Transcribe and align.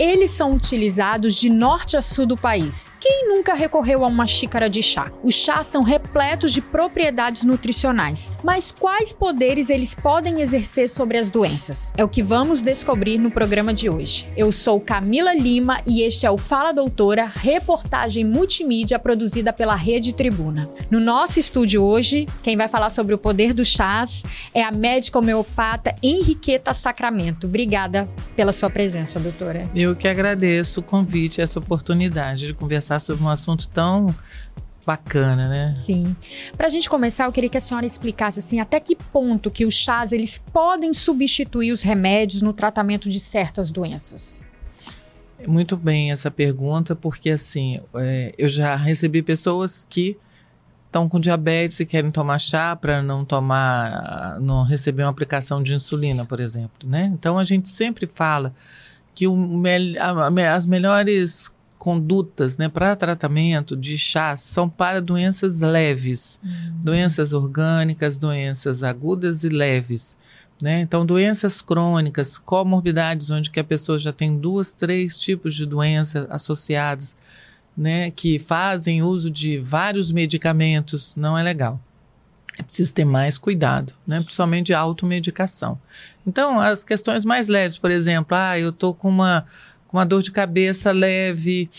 Eles 0.00 0.30
são 0.30 0.54
utilizados 0.54 1.34
de 1.34 1.50
norte 1.50 1.94
a 1.94 2.00
sul 2.00 2.24
do 2.24 2.34
país. 2.34 2.94
Quem 2.98 3.28
nunca 3.28 3.52
recorreu 3.52 4.02
a 4.02 4.08
uma 4.08 4.26
xícara 4.26 4.66
de 4.66 4.82
chá? 4.82 5.10
Os 5.22 5.34
chás 5.34 5.66
são 5.66 5.82
repletos 5.82 6.54
de 6.54 6.62
propriedades 6.62 7.44
nutricionais. 7.44 8.32
Mas 8.42 8.72
quais 8.72 9.12
poderes 9.12 9.68
eles 9.68 9.94
podem 9.94 10.40
exercer 10.40 10.88
sobre 10.88 11.18
as 11.18 11.30
doenças? 11.30 11.92
É 11.98 12.02
o 12.02 12.08
que 12.08 12.22
vamos 12.22 12.62
descobrir 12.62 13.18
no 13.18 13.30
programa 13.30 13.74
de 13.74 13.90
hoje. 13.90 14.26
Eu 14.34 14.50
sou 14.50 14.80
Camila 14.80 15.34
Lima 15.34 15.82
e 15.86 16.00
este 16.00 16.24
é 16.24 16.30
o 16.30 16.38
Fala 16.38 16.72
Doutora, 16.72 17.26
reportagem 17.26 18.24
multimídia 18.24 18.98
produzida 18.98 19.52
pela 19.52 19.76
Rede 19.76 20.14
Tribuna. 20.14 20.70
No 20.90 20.98
nosso 20.98 21.38
estúdio 21.38 21.84
hoje, 21.84 22.26
quem 22.42 22.56
vai 22.56 22.68
falar 22.68 22.88
sobre 22.88 23.12
o 23.12 23.18
poder 23.18 23.52
dos 23.52 23.68
chás 23.68 24.22
é 24.54 24.62
a 24.62 24.72
médica 24.72 25.18
homeopata 25.18 25.94
Henriqueta 26.02 26.72
Sacramento. 26.72 27.46
Obrigada 27.46 28.08
pela 28.34 28.50
sua 28.50 28.70
presença, 28.70 29.20
doutora. 29.20 29.68
Eu 29.74 29.89
eu 29.90 29.96
que 29.96 30.08
agradeço 30.08 30.80
o 30.80 30.82
convite, 30.82 31.40
essa 31.40 31.58
oportunidade 31.58 32.46
de 32.46 32.54
conversar 32.54 33.00
sobre 33.00 33.22
um 33.22 33.28
assunto 33.28 33.68
tão 33.68 34.14
bacana, 34.86 35.48
né? 35.48 35.74
Sim. 35.76 36.16
Para 36.56 36.66
a 36.66 36.70
gente 36.70 36.88
começar, 36.88 37.26
eu 37.26 37.32
queria 37.32 37.50
que 37.50 37.58
a 37.58 37.60
senhora 37.60 37.86
explicasse 37.86 38.38
assim 38.38 38.60
até 38.60 38.80
que 38.80 38.96
ponto 38.96 39.50
que 39.50 39.66
os 39.66 39.74
chás 39.74 40.12
eles 40.12 40.38
podem 40.52 40.92
substituir 40.92 41.72
os 41.72 41.82
remédios 41.82 42.42
no 42.42 42.52
tratamento 42.52 43.08
de 43.08 43.20
certas 43.20 43.70
doenças. 43.70 44.42
Muito 45.46 45.76
bem 45.76 46.12
essa 46.12 46.30
pergunta, 46.30 46.94
porque 46.94 47.30
assim 47.30 47.80
é, 47.94 48.34
eu 48.36 48.48
já 48.48 48.76
recebi 48.76 49.22
pessoas 49.22 49.86
que 49.88 50.16
estão 50.86 51.08
com 51.08 51.20
diabetes 51.20 51.78
e 51.80 51.86
querem 51.86 52.10
tomar 52.10 52.38
chá 52.38 52.74
para 52.74 53.00
não 53.00 53.24
tomar, 53.24 54.38
não 54.40 54.64
receber 54.64 55.04
uma 55.04 55.10
aplicação 55.10 55.62
de 55.62 55.72
insulina, 55.72 56.24
por 56.24 56.40
exemplo, 56.40 56.88
né? 56.88 57.10
Então 57.14 57.38
a 57.38 57.44
gente 57.44 57.68
sempre 57.68 58.06
fala 58.06 58.52
que 59.20 59.26
o, 59.28 59.36
as 60.50 60.64
melhores 60.64 61.52
condutas 61.78 62.56
né, 62.56 62.70
para 62.70 62.96
tratamento 62.96 63.76
de 63.76 63.98
chá 63.98 64.34
são 64.34 64.66
para 64.66 64.98
doenças 65.02 65.60
leves, 65.60 66.40
uhum. 66.42 66.80
doenças 66.82 67.34
orgânicas, 67.34 68.16
doenças 68.16 68.82
agudas 68.82 69.44
e 69.44 69.50
leves. 69.50 70.16
Né? 70.62 70.80
Então, 70.80 71.04
doenças 71.04 71.60
crônicas, 71.60 72.38
comorbidades, 72.38 73.30
onde 73.30 73.50
que 73.50 73.60
a 73.60 73.64
pessoa 73.64 73.98
já 73.98 74.10
tem 74.10 74.38
duas, 74.38 74.72
três 74.72 75.18
tipos 75.18 75.54
de 75.54 75.66
doenças 75.66 76.26
associadas, 76.30 77.14
né, 77.76 78.10
que 78.10 78.38
fazem 78.38 79.02
uso 79.02 79.30
de 79.30 79.58
vários 79.58 80.10
medicamentos, 80.10 81.14
não 81.14 81.36
é 81.36 81.42
legal 81.42 81.78
é 82.60 82.62
preciso 82.62 82.92
ter 82.92 83.04
mais 83.04 83.38
cuidado, 83.38 83.92
né? 84.06 84.20
principalmente 84.20 84.66
de 84.66 84.74
automedicação. 84.74 85.78
Então, 86.26 86.60
as 86.60 86.84
questões 86.84 87.24
mais 87.24 87.48
leves, 87.48 87.78
por 87.78 87.90
exemplo, 87.90 88.36
ah, 88.36 88.58
eu 88.58 88.70
estou 88.70 88.94
com 88.94 89.08
uma, 89.08 89.44
com 89.88 89.96
uma 89.96 90.04
dor 90.04 90.22
de 90.22 90.30
cabeça 90.30 90.92
leve 90.92 91.70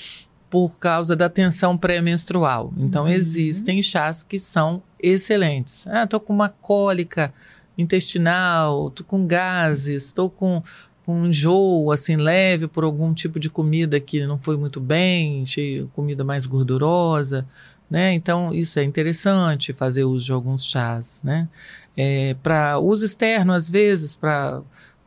por 0.49 0.77
causa 0.77 1.15
da 1.15 1.29
tensão 1.29 1.77
pré-menstrual. 1.77 2.73
Então, 2.77 3.03
uhum. 3.03 3.09
existem 3.09 3.81
chás 3.81 4.23
que 4.23 4.37
são 4.37 4.83
excelentes. 5.01 5.85
Ah, 5.87 6.03
estou 6.03 6.19
com 6.19 6.33
uma 6.33 6.49
cólica 6.49 7.33
intestinal, 7.77 8.87
estou 8.89 9.05
com 9.05 9.25
gases, 9.25 10.05
estou 10.05 10.29
com 10.29 10.61
com 11.03 11.21
um 11.21 11.27
enjoo 11.27 11.91
assim 11.91 12.15
leve 12.15 12.67
por 12.67 12.83
algum 12.83 13.11
tipo 13.11 13.39
de 13.39 13.49
comida 13.49 13.99
que 13.99 14.23
não 14.25 14.37
foi 14.37 14.55
muito 14.55 14.79
bem, 14.79 15.43
cheio, 15.47 15.89
comida 15.95 16.23
mais 16.23 16.45
gordurosa, 16.45 17.47
né? 17.91 18.13
Então, 18.13 18.53
isso 18.53 18.79
é 18.79 18.85
interessante, 18.85 19.73
fazer 19.73 20.05
uso 20.05 20.27
de 20.27 20.31
alguns 20.31 20.65
chás, 20.65 21.21
né? 21.25 21.49
É, 21.95 22.33
para 22.41 22.79
uso 22.79 23.03
externo, 23.05 23.51
às 23.51 23.69
vezes, 23.69 24.15
para 24.15 24.61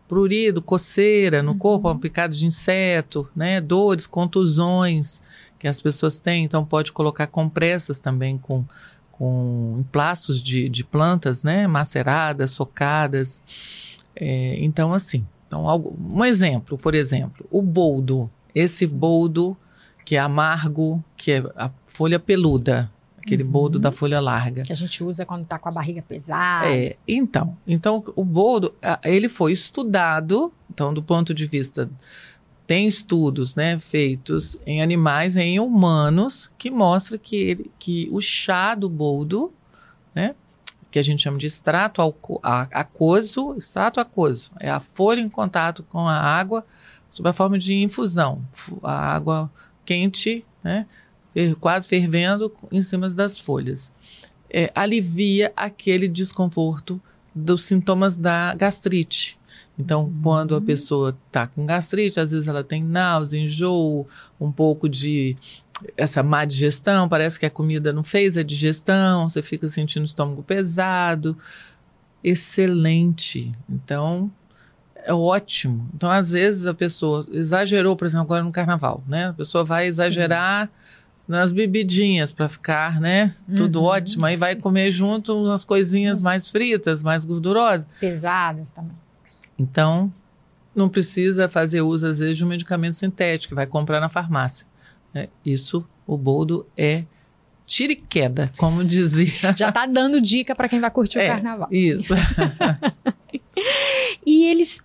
prurido, 0.07 0.61
coceira 0.61 1.43
no 1.43 1.53
uhum. 1.53 1.59
corpo, 1.59 1.91
um 1.91 1.99
picado 1.99 2.37
de 2.37 2.45
inseto, 2.45 3.27
né? 3.35 3.59
Dores, 3.59 4.07
contusões 4.07 5.23
que 5.59 5.67
as 5.67 5.81
pessoas 5.81 6.21
têm. 6.21 6.45
Então, 6.45 6.62
pode 6.62 6.93
colocar 6.93 7.27
compressas 7.27 7.99
também 7.99 8.37
com, 8.37 8.67
com 9.12 9.79
emplastos 9.81 10.43
de, 10.43 10.69
de 10.69 10.85
plantas, 10.85 11.43
né? 11.43 11.67
Maceradas, 11.67 12.50
socadas. 12.50 13.43
É, 14.15 14.62
então, 14.62 14.93
assim, 14.93 15.27
então, 15.49 15.65
um 15.99 16.23
exemplo, 16.23 16.77
por 16.77 16.94
exemplo, 16.94 17.47
o 17.50 17.62
boldo. 17.62 18.31
Esse 18.55 18.87
boldo 18.87 19.56
que 20.04 20.16
é 20.16 20.19
amargo, 20.19 21.03
que 21.16 21.32
é 21.32 21.44
a 21.56 21.70
folha 21.87 22.19
peluda, 22.19 22.91
aquele 23.19 23.42
uhum. 23.42 23.50
boldo 23.50 23.78
da 23.78 23.91
folha 23.91 24.20
larga. 24.20 24.62
Que 24.62 24.72
a 24.72 24.76
gente 24.76 25.03
usa 25.03 25.25
quando 25.25 25.42
está 25.42 25.59
com 25.59 25.69
a 25.69 25.72
barriga 25.72 26.03
pesada. 26.03 26.69
É, 26.69 26.97
então, 27.09 27.56
então 27.66 28.04
o 28.14 28.25
boldo, 28.25 28.75
ele 29.03 29.28
foi 29.28 29.53
estudado, 29.53 30.53
então 30.70 30.93
do 30.93 31.03
ponto 31.03 31.32
de 31.32 31.47
vista 31.47 31.91
tem 32.66 32.87
estudos, 32.87 33.54
né, 33.54 33.78
feitos 33.78 34.56
em 34.66 34.82
animais, 34.82 35.37
em 35.37 35.60
humanos, 35.60 36.50
que 36.56 36.70
mostra 36.70 37.19
que 37.19 37.37
ele, 37.37 37.70
que 37.78 38.09
o 38.10 38.20
chá 38.20 38.75
do 38.75 38.88
boldo, 38.88 39.53
né, 40.14 40.34
que 40.91 40.98
a 40.98 41.03
gente 41.03 41.22
chama 41.22 41.37
de 41.37 41.47
extrato 41.47 42.00
aquoso, 42.43 43.54
extrato 43.56 44.00
aquoso, 44.00 44.50
é 44.60 44.70
a 44.70 44.81
folha 44.81 45.20
em 45.20 45.28
contato 45.28 45.82
com 45.82 46.09
a 46.09 46.16
água 46.16 46.64
sob 47.10 47.28
a 47.28 47.32
forma 47.32 47.59
de 47.59 47.75
infusão, 47.75 48.43
a 48.82 49.14
água 49.14 49.50
quente, 49.84 50.45
né? 50.62 50.87
quase 51.61 51.89
fervendo 51.89 52.53
em 52.71 52.81
cima 52.81 53.09
das 53.11 53.39
folhas. 53.39 53.93
É, 54.49 54.71
alivia 54.75 55.53
aquele 55.56 56.06
desconforto 56.06 57.00
dos 57.34 57.65
sintomas 57.65 58.17
da 58.17 58.55
gastrite. 58.55 59.39
Então, 59.78 60.05
uhum. 60.05 60.21
quando 60.23 60.55
a 60.55 60.61
pessoa 60.61 61.17
está 61.27 61.47
com 61.47 61.67
gastrite, 61.67 62.21
às 62.21 62.31
vezes 62.31 62.47
ela 62.47 62.62
tem 62.62 62.83
náusea, 62.83 63.41
enjoo, 63.41 64.06
um 64.41 64.53
pouco 64.53 64.89
de 64.89 65.37
essa 65.97 66.23
má 66.23 66.44
digestão, 66.44 67.09
parece 67.09 67.39
que 67.39 67.47
a 67.47 67.50
comida 67.50 67.93
não 67.93 68.05
fez 68.05 68.37
a 68.37 68.44
digestão, 68.44 69.28
você 69.28 69.43
fica 69.43 69.69
sentindo 69.69 70.03
o 70.03 70.06
estômago 70.06 70.43
pesado. 70.43 71.37
Excelente. 72.23 73.50
Então, 73.69 74.31
é 75.04 75.12
ótimo. 75.12 75.88
Então, 75.94 76.10
às 76.10 76.31
vezes, 76.31 76.66
a 76.66 76.72
pessoa 76.72 77.26
exagerou, 77.31 77.94
por 77.94 78.06
exemplo, 78.06 78.25
agora 78.25 78.42
no 78.42 78.50
carnaval, 78.50 79.03
né? 79.06 79.28
A 79.28 79.32
pessoa 79.34 79.62
vai 79.62 79.87
exagerar 79.87 80.66
Sim. 80.66 80.72
nas 81.28 81.53
bebidinhas 81.53 82.32
para 82.32 82.48
ficar, 82.48 83.00
né? 83.00 83.31
Tudo 83.54 83.81
uhum. 83.81 83.87
ótimo. 83.87 84.25
Aí 84.25 84.37
vai 84.37 84.56
comer 84.56 84.91
junto 84.91 85.44
umas 85.44 85.64
coisinhas 85.64 86.20
mais 86.22 86.48
fritas, 86.48 87.03
mais 87.03 87.26
gordurosas. 87.26 87.87
Pesadas 88.00 88.72
também. 88.72 88.97
Então, 89.59 90.12
não 90.75 90.88
precisa 90.88 91.50
fazer 91.50 91.82
uso, 91.82 92.06
às 92.06 92.19
vezes, 92.19 92.38
de 92.38 92.44
um 92.44 92.48
medicamento 92.48 92.94
sintético, 92.94 93.50
que 93.50 93.54
vai 93.54 93.66
comprar 93.66 94.00
na 94.00 94.09
farmácia. 94.09 94.66
É, 95.14 95.28
isso, 95.44 95.87
o 96.06 96.16
boldo 96.16 96.66
é 96.76 97.04
tire 97.66 97.94
queda, 97.94 98.50
como 98.56 98.82
dizia. 98.82 99.32
Já 99.54 99.70
tá 99.70 99.87
dando 99.87 100.19
dica 100.19 100.54
para 100.54 100.69
quem 100.69 100.81
vai 100.81 100.91
curtir 100.91 101.19
é, 101.19 101.26
o 101.26 101.34
carnaval. 101.34 101.69
Isso. 101.70 102.14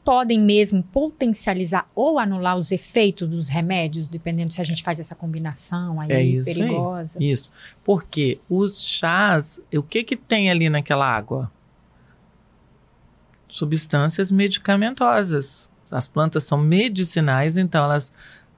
podem 0.09 0.41
mesmo 0.41 0.81
potencializar 0.81 1.87
ou 1.93 2.17
anular 2.17 2.57
os 2.57 2.71
efeitos 2.71 3.29
dos 3.29 3.47
remédios, 3.47 4.07
dependendo 4.07 4.51
se 4.51 4.59
a 4.59 4.63
gente 4.63 4.81
faz 4.81 4.99
essa 4.99 5.13
combinação 5.13 6.01
aí 6.01 6.11
é 6.11 6.23
isso 6.23 6.51
perigosa. 6.51 7.19
Aí, 7.19 7.29
isso. 7.29 7.51
Porque 7.83 8.39
os 8.49 8.83
chás, 8.83 9.61
o 9.71 9.83
que 9.83 10.03
que 10.03 10.15
tem 10.15 10.49
ali 10.49 10.67
naquela 10.67 11.07
água? 11.07 11.51
Substâncias 13.47 14.31
medicamentosas. 14.31 15.69
As 15.91 16.07
plantas 16.07 16.43
são 16.43 16.57
medicinais, 16.57 17.55
então 17.55 17.83
elas 17.85 18.11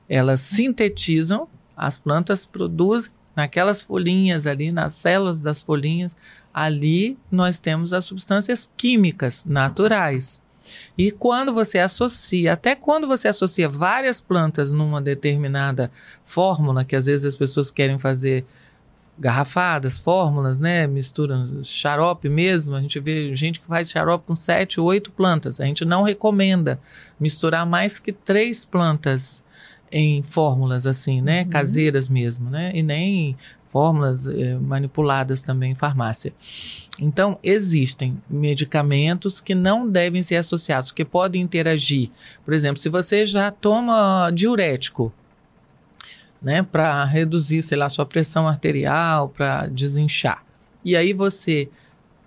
elas 0.08 0.40
sintetizam, 0.40 1.50
as 1.76 1.98
plantas 1.98 2.46
produzem 2.46 3.12
naquelas 3.36 3.82
folhinhas 3.82 4.48
ali, 4.48 4.72
nas 4.72 4.94
células 4.94 5.42
das 5.42 5.62
folhinhas, 5.62 6.16
ali 6.54 7.18
nós 7.30 7.60
temos 7.60 7.92
as 7.92 8.06
substâncias 8.06 8.72
químicas 8.78 9.44
naturais. 9.44 10.41
E 10.98 11.12
quando 11.12 11.54
você 11.54 11.80
associa, 11.80 12.54
até 12.54 12.76
quando 12.76 13.08
você 13.08 13.28
associa 13.28 13.68
várias 13.68 14.22
plantas 14.22 14.72
numa 14.72 15.02
determinada 15.02 15.92
fórmula, 16.24 16.86
que 16.86 16.96
às 16.96 17.06
vezes 17.06 17.26
as 17.26 17.36
pessoas 17.36 17.72
querem 17.72 17.98
fazer 17.98 18.46
garrafadas, 19.18 20.00
fórmulas, 20.00 20.60
né? 20.60 20.88
Misturam 20.88 21.64
xarope 21.64 22.28
mesmo. 22.28 22.76
A 22.76 22.82
gente 22.82 23.00
vê 23.00 23.36
gente 23.36 23.60
que 23.60 23.68
faz 23.68 23.92
xarope 23.92 24.26
com 24.26 24.36
sete, 24.36 24.80
oito 24.80 25.12
plantas. 25.12 25.62
A 25.62 25.66
gente 25.66 25.86
não 25.86 26.04
recomenda 26.04 26.80
misturar 27.20 27.66
mais 27.66 28.00
que 28.00 28.12
três 28.12 28.66
plantas 28.66 29.44
em 29.92 30.24
fórmulas 30.24 30.88
assim, 30.88 31.22
né? 31.22 31.44
Uhum. 31.44 31.50
Caseiras 31.50 32.10
mesmo, 32.10 32.50
né? 32.50 32.72
E 32.74 32.82
nem 32.82 33.38
fórmulas 33.72 34.28
eh, 34.28 34.56
manipuladas 34.56 35.42
também 35.42 35.72
em 35.72 35.76
farmácia. 35.76 36.34
Então, 37.00 37.40
existem 37.42 38.22
medicamentos 38.30 39.40
que 39.40 39.56
não 39.56 39.90
devem 39.90 40.22
ser 40.22 40.36
associados, 40.36 40.92
que 40.92 41.06
podem 41.06 41.42
interagir. 41.42 42.10
Por 42.44 42.54
exemplo, 42.54 42.78
se 42.78 42.90
você 42.90 43.26
já 43.26 43.50
toma 43.50 44.30
diurético, 44.32 45.12
né, 46.42 46.64
para 46.64 47.06
reduzir, 47.06 47.62
sei 47.62 47.78
lá, 47.78 47.88
sua 47.88 48.06
pressão 48.06 48.48
arterial, 48.48 49.30
para 49.30 49.68
desinchar. 49.68 50.44
E 50.84 50.96
aí 50.96 51.14
você 51.14 51.70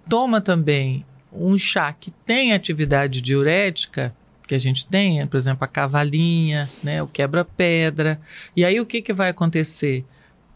toma 0.08 0.40
também 0.40 1.04
um 1.32 1.58
chá 1.58 1.92
que 1.92 2.10
tem 2.10 2.52
atividade 2.52 3.20
diurética, 3.20 4.14
que 4.46 4.54
a 4.54 4.58
gente 4.58 4.86
tem, 4.86 5.26
por 5.26 5.36
exemplo, 5.36 5.64
a 5.64 5.68
cavalinha, 5.68 6.68
né, 6.82 7.02
o 7.02 7.06
quebra-pedra. 7.06 8.20
E 8.56 8.64
aí 8.64 8.80
o 8.80 8.86
que, 8.86 9.02
que 9.02 9.12
vai 9.12 9.30
acontecer? 9.30 10.04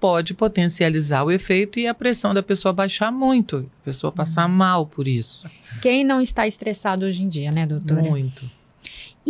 Pode 0.00 0.32
potencializar 0.34 1.24
o 1.24 1.30
efeito 1.30 1.80
e 1.80 1.86
a 1.86 1.94
pressão 1.94 2.32
da 2.32 2.42
pessoa 2.42 2.72
baixar 2.72 3.10
muito, 3.10 3.68
a 3.80 3.84
pessoa 3.84 4.12
passar 4.12 4.48
uhum. 4.48 4.54
mal 4.54 4.86
por 4.86 5.08
isso. 5.08 5.50
Quem 5.82 6.04
não 6.04 6.20
está 6.20 6.46
estressado 6.46 7.04
hoje 7.04 7.22
em 7.22 7.28
dia, 7.28 7.50
né, 7.50 7.66
doutora? 7.66 8.02
Muito. 8.02 8.58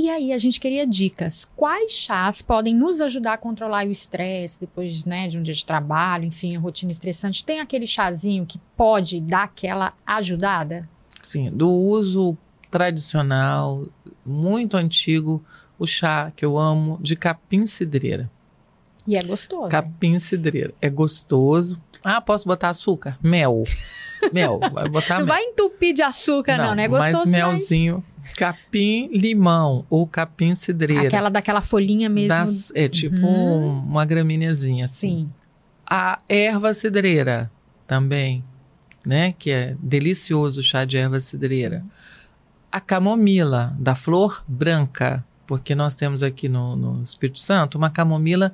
E 0.01 0.09
aí 0.09 0.33
a 0.33 0.39
gente 0.39 0.61
queria 0.61 0.87
dicas. 0.87 1.45
Quais 1.57 1.91
chás 1.91 2.41
podem 2.41 2.73
nos 2.73 3.01
ajudar 3.01 3.33
a 3.33 3.37
controlar 3.39 3.85
o 3.85 3.91
estresse 3.91 4.61
depois 4.61 5.05
né, 5.05 5.27
de 5.27 5.37
um 5.37 5.43
dia 5.43 5.55
de 5.55 5.65
trabalho, 5.65 6.25
enfim, 6.25 6.55
a 6.55 6.61
rotina 6.61 6.93
estressante? 6.93 7.45
Tem 7.45 7.59
aquele 7.59 7.85
chazinho 7.85 8.47
que 8.47 8.61
pode 8.77 9.21
dar 9.21 9.43
aquela 9.43 9.93
ajudada? 10.07 10.89
Sim, 11.21 11.51
do 11.51 11.69
uso 11.69 12.39
tradicional, 12.71 13.89
muito 14.25 14.77
antigo, 14.77 15.45
o 15.77 15.85
chá 15.85 16.33
que 16.37 16.45
eu 16.45 16.57
amo 16.57 16.97
de 17.03 17.17
capim 17.17 17.67
cidreira. 17.67 18.31
E 19.07 19.17
é 19.17 19.23
gostoso. 19.23 19.69
Capim 19.69 20.19
cidreira. 20.19 20.75
É 20.81 20.91
gostoso. 20.91 21.81
Ah, 22.05 22.21
posso 22.21 22.47
botar 22.47 22.71
açúcar? 22.71 23.19
Mel. 23.23 23.65
Mel. 24.33 24.61
Vai 24.73 24.89
botar 24.89 25.19
não 25.19 25.27
mel. 25.27 25.35
vai 25.35 25.43
entupir 25.43 25.95
de 25.95 26.03
açúcar, 26.03 26.57
não, 26.59 26.69
não 26.69 26.75
né? 26.75 26.85
É 26.85 26.89
gostoso, 26.89 27.31
mas 27.31 27.31
melzinho. 27.31 28.05
Mas... 28.23 28.35
Capim 28.35 29.09
limão 29.13 29.85
ou 29.89 30.07
capim 30.07 30.55
cidreira. 30.55 31.09
Aquela 31.09 31.29
daquela 31.29 31.61
folhinha 31.61 32.09
mesmo. 32.09 32.29
Das, 32.29 32.71
é 32.75 32.89
tipo 32.89 33.27
uhum. 33.27 33.81
uma 33.81 34.05
gramíneazinha 34.05 34.85
assim. 34.85 35.09
Sim. 35.09 35.33
A 35.89 36.19
erva 36.29 36.75
cidreira 36.75 37.51
também, 37.87 38.45
né? 39.05 39.35
Que 39.39 39.51
é 39.51 39.77
delicioso 39.81 40.61
o 40.61 40.63
chá 40.63 40.85
de 40.85 40.99
erva 40.99 41.21
cidreira. 41.21 41.85
A 42.71 42.81
camomila 42.81 43.75
da 43.79 43.95
flor 43.95 44.45
branca, 44.47 45.25
porque 45.49 45.75
nós 45.75 45.95
temos 45.95 46.23
aqui 46.23 46.47
no, 46.47 46.77
no 46.77 47.03
Espírito 47.03 47.39
Santo 47.39 47.79
uma 47.79 47.89
camomila 47.89 48.53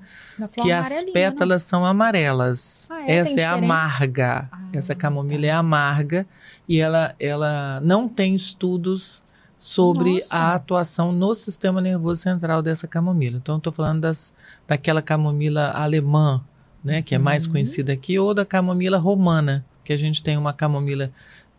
que 0.62 0.70
as 0.70 1.02
pétalas 1.12 1.64
né? 1.64 1.68
são 1.68 1.84
amarelas. 1.84 2.88
Ah, 2.88 3.02
é? 3.02 3.16
Essa 3.16 3.40
é 3.40 3.44
amarga. 3.44 4.48
Ah, 4.50 4.60
Essa 4.72 4.94
camomila 4.94 5.42
tá. 5.42 5.48
é 5.48 5.50
amarga 5.50 6.26
e 6.68 6.78
ela, 6.78 7.12
ela 7.18 7.80
não 7.82 8.08
tem 8.08 8.36
estudos 8.36 9.24
sobre 9.58 10.20
Nossa. 10.20 10.36
a 10.36 10.54
atuação 10.54 11.10
no 11.10 11.34
sistema 11.34 11.80
nervoso 11.80 12.22
central 12.22 12.62
dessa 12.62 12.86
camomila. 12.86 13.38
Então, 13.38 13.56
estou 13.56 13.72
falando 13.72 14.02
das, 14.02 14.32
daquela 14.64 15.02
camomila 15.02 15.72
alemã, 15.72 16.44
né, 16.82 17.02
que 17.02 17.12
é 17.12 17.18
mais 17.18 17.46
uhum. 17.46 17.52
conhecida 17.52 17.92
aqui, 17.92 18.20
ou 18.20 18.32
da 18.32 18.44
camomila 18.44 18.98
romana, 18.98 19.66
que 19.82 19.92
a 19.92 19.96
gente 19.96 20.22
tem 20.22 20.36
uma 20.38 20.52
camomila 20.52 21.10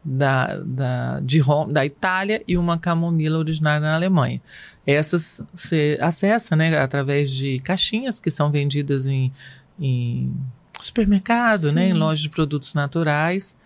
da, 0.06 0.60
da, 0.60 1.20
de 1.22 1.40
Roma, 1.40 1.74
da 1.74 1.84
Itália 1.84 2.44
e 2.48 2.56
uma 2.56 2.78
camomila 2.78 3.40
originária 3.40 3.80
na 3.80 3.96
Alemanha. 3.96 4.40
Essas 4.86 5.42
você 5.52 5.98
acessa 6.00 6.56
né, 6.56 6.78
através 6.78 7.32
de 7.32 7.60
caixinhas 7.60 8.20
que 8.20 8.30
são 8.30 8.52
vendidas 8.52 9.08
em, 9.08 9.32
em 9.80 10.32
supermercado, 10.80 11.72
né, 11.72 11.90
em 11.90 11.94
lojas 11.94 12.20
de 12.20 12.30
produtos 12.30 12.76
naturais. 12.76 13.58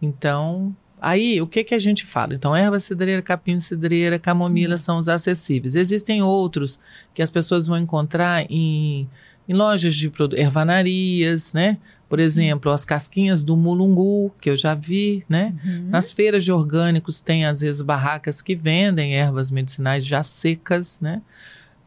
Então, 0.00 0.74
aí 1.00 1.42
o 1.42 1.46
que, 1.46 1.64
que 1.64 1.74
a 1.74 1.78
gente 1.78 2.06
fala? 2.06 2.34
Então, 2.34 2.54
erva 2.54 2.78
cidreira, 2.78 3.20
capim 3.20 3.58
cidreira, 3.58 4.16
camomila 4.16 4.74
uhum. 4.74 4.78
são 4.78 4.98
os 4.98 5.08
acessíveis. 5.08 5.74
Existem 5.74 6.22
outros 6.22 6.78
que 7.12 7.20
as 7.20 7.32
pessoas 7.32 7.66
vão 7.66 7.76
encontrar 7.76 8.46
em, 8.48 9.08
em 9.48 9.54
lojas 9.54 9.96
de 9.96 10.10
ervanarias, 10.36 11.52
né? 11.52 11.78
Por 12.10 12.18
exemplo, 12.18 12.72
as 12.72 12.84
casquinhas 12.84 13.44
do 13.44 13.56
mulungu, 13.56 14.32
que 14.40 14.50
eu 14.50 14.56
já 14.56 14.74
vi, 14.74 15.22
né? 15.28 15.54
Uhum. 15.64 15.90
Nas 15.90 16.12
feiras 16.12 16.44
de 16.44 16.50
orgânicos 16.50 17.20
tem, 17.20 17.46
às 17.46 17.60
vezes, 17.60 17.80
barracas 17.82 18.42
que 18.42 18.56
vendem 18.56 19.14
ervas 19.14 19.48
medicinais 19.48 20.04
já 20.04 20.24
secas, 20.24 21.00
né? 21.00 21.22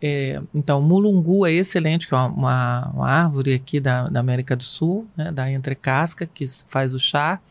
É, 0.02 0.42
então, 0.56 0.82
mulungu 0.82 1.46
é 1.46 1.52
excelente, 1.52 2.08
que 2.08 2.14
é 2.14 2.18
uma, 2.18 2.90
uma 2.94 3.10
árvore 3.10 3.54
aqui 3.54 3.82
da, 3.82 4.08
da, 4.08 4.22
América 4.22 4.56
do 4.56 4.64
Sul, 4.64 5.06
né? 5.16 5.30
da 5.30 5.52
entrecasca, 5.52 6.26
que 6.26 6.46
faz 6.70 6.94
o 6.94 7.00
chá. 7.00 7.42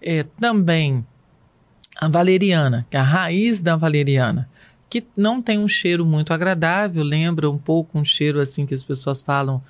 É, 0.00 0.22
também 0.40 1.06
a 2.00 2.08
valeriana, 2.08 2.86
que 2.90 2.96
é 2.96 3.00
a 3.00 3.02
raiz 3.02 3.60
da 3.60 3.76
valeriana, 3.76 4.48
que 4.88 5.04
não 5.14 5.42
tem 5.42 5.58
um 5.58 5.68
cheiro 5.68 6.06
muito 6.06 6.32
agradável, 6.32 7.02
lembra 7.02 7.50
um 7.50 7.58
pouco 7.58 7.98
um 7.98 8.04
cheiro 8.04 8.40
assim 8.40 8.64
que 8.64 8.74
as 8.74 8.82
pessoas 8.82 9.20
falam 9.20 9.62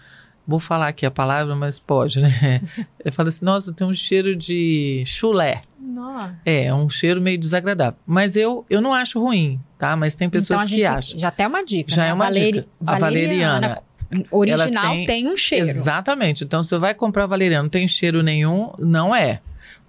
vou 0.49 0.59
falar 0.59 0.89
aqui 0.89 1.05
a 1.05 1.11
palavra, 1.11 1.55
mas 1.55 1.79
pode, 1.79 2.21
né? 2.21 2.62
Eu 3.05 3.12
falo 3.12 3.29
assim, 3.29 3.45
nossa, 3.45 3.71
tem 3.71 3.87
um 3.87 3.93
cheiro 3.93 4.35
de 4.35 5.05
chulé. 5.05 5.61
Nossa. 5.79 6.39
É, 6.45 6.65
é 6.65 6.75
um 6.75 6.89
cheiro 6.89 7.21
meio 7.21 7.39
desagradável. 7.39 7.99
Mas 8.06 8.35
eu, 8.35 8.65
eu 8.71 8.81
não 8.81 8.95
acho 8.95 9.21
ruim, 9.21 9.61
tá? 9.77 9.95
Mas 9.97 10.15
tem 10.15 10.29
pessoas 10.31 10.62
então, 10.62 10.77
que 10.77 10.85
acham. 10.85 11.19
Já 11.19 11.31
tem 11.31 11.47
uma 11.47 11.65
dica. 11.65 11.95
Já 11.95 12.05
né? 12.05 12.09
é 12.09 12.15
uma 12.15 12.25
Valeri... 12.25 12.53
dica. 12.53 12.69
A 12.87 12.99
valeriana. 12.99 13.83
Original 14.31 14.95
tem... 14.95 15.06
tem... 15.06 15.29
um 15.29 15.37
cheiro. 15.37 15.69
Exatamente. 15.69 16.45
Então, 16.45 16.62
se 16.62 16.71
você 16.71 16.79
vai 16.79 16.95
comprar 16.95 17.27
valeriana, 17.27 17.65
não 17.65 17.71
tem 17.71 17.87
cheiro 17.87 18.23
nenhum, 18.23 18.73
não 18.79 19.15
é. 19.15 19.41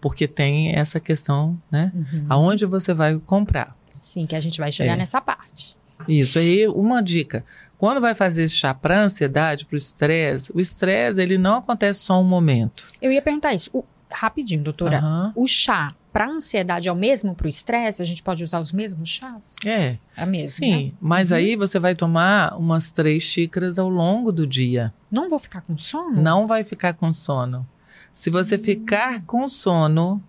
Porque 0.02 0.28
tem 0.28 0.76
essa 0.76 1.00
questão, 1.00 1.60
né? 1.72 1.92
Uhum. 1.94 2.26
Aonde 2.30 2.66
você 2.66 2.94
vai 2.94 3.18
comprar. 3.20 3.76
Sim, 4.00 4.26
que 4.26 4.36
a 4.36 4.40
gente 4.40 4.60
vai 4.60 4.72
chegar 4.72 4.94
é. 4.94 4.98
nessa 4.98 5.22
parte. 5.22 5.79
Isso 6.08 6.40
aí, 6.40 6.68
uma 6.68 7.02
dica. 7.02 7.46
Quando 7.78 8.02
vai 8.02 8.14
fazer 8.14 8.44
esse 8.44 8.56
chá 8.56 8.74
para 8.74 9.04
ansiedade, 9.04 9.66
para 9.66 9.76
o 9.76 9.78
estresse, 9.78 10.52
o 10.54 10.60
estresse 10.60 11.22
ele 11.22 11.38
não 11.38 11.60
acontece 11.60 12.02
só 12.02 12.20
um 12.20 12.26
momento. 12.26 12.88
Eu 13.02 13.12
ia 13.12 13.22
perguntar 13.22 13.54
isso. 13.54 13.70
O, 13.74 13.86
rapidinho, 14.12 14.64
doutora. 14.64 15.02
Uhum. 15.02 15.44
O 15.44 15.48
chá 15.48 15.94
para 16.12 16.28
ansiedade 16.28 16.90
é 16.90 16.92
o 16.92 16.96
mesmo 16.96 17.36
para 17.36 17.46
o 17.46 17.50
estresse? 17.50 18.02
A 18.02 18.06
gente 18.06 18.24
pode 18.24 18.44
usar 18.44 18.60
os 18.60 18.72
mesmos 18.72 19.08
chás? 19.08 19.56
É. 19.66 19.98
É 20.18 20.26
mesmo. 20.26 20.58
Sim, 20.58 20.86
né? 20.88 20.92
mas 21.00 21.32
uhum. 21.32 21.38
aí 21.38 21.56
você 21.56 21.80
vai 21.80 21.96
tomar 21.96 22.58
umas 22.58 22.92
três 22.92 23.24
xícaras 23.24 23.80
ao 23.80 23.90
longo 23.90 24.32
do 24.32 24.46
dia. 24.46 24.94
Não 25.10 25.30
vou 25.30 25.40
ficar 25.40 25.62
com 25.62 25.78
sono? 25.78 26.22
Não 26.22 26.48
vai 26.48 26.64
ficar 26.64 26.94
com 26.94 27.14
sono. 27.14 27.66
Se 28.12 28.30
você 28.30 28.56
uhum. 28.56 28.64
ficar 28.64 29.22
com 29.22 29.48
sono 29.48 30.22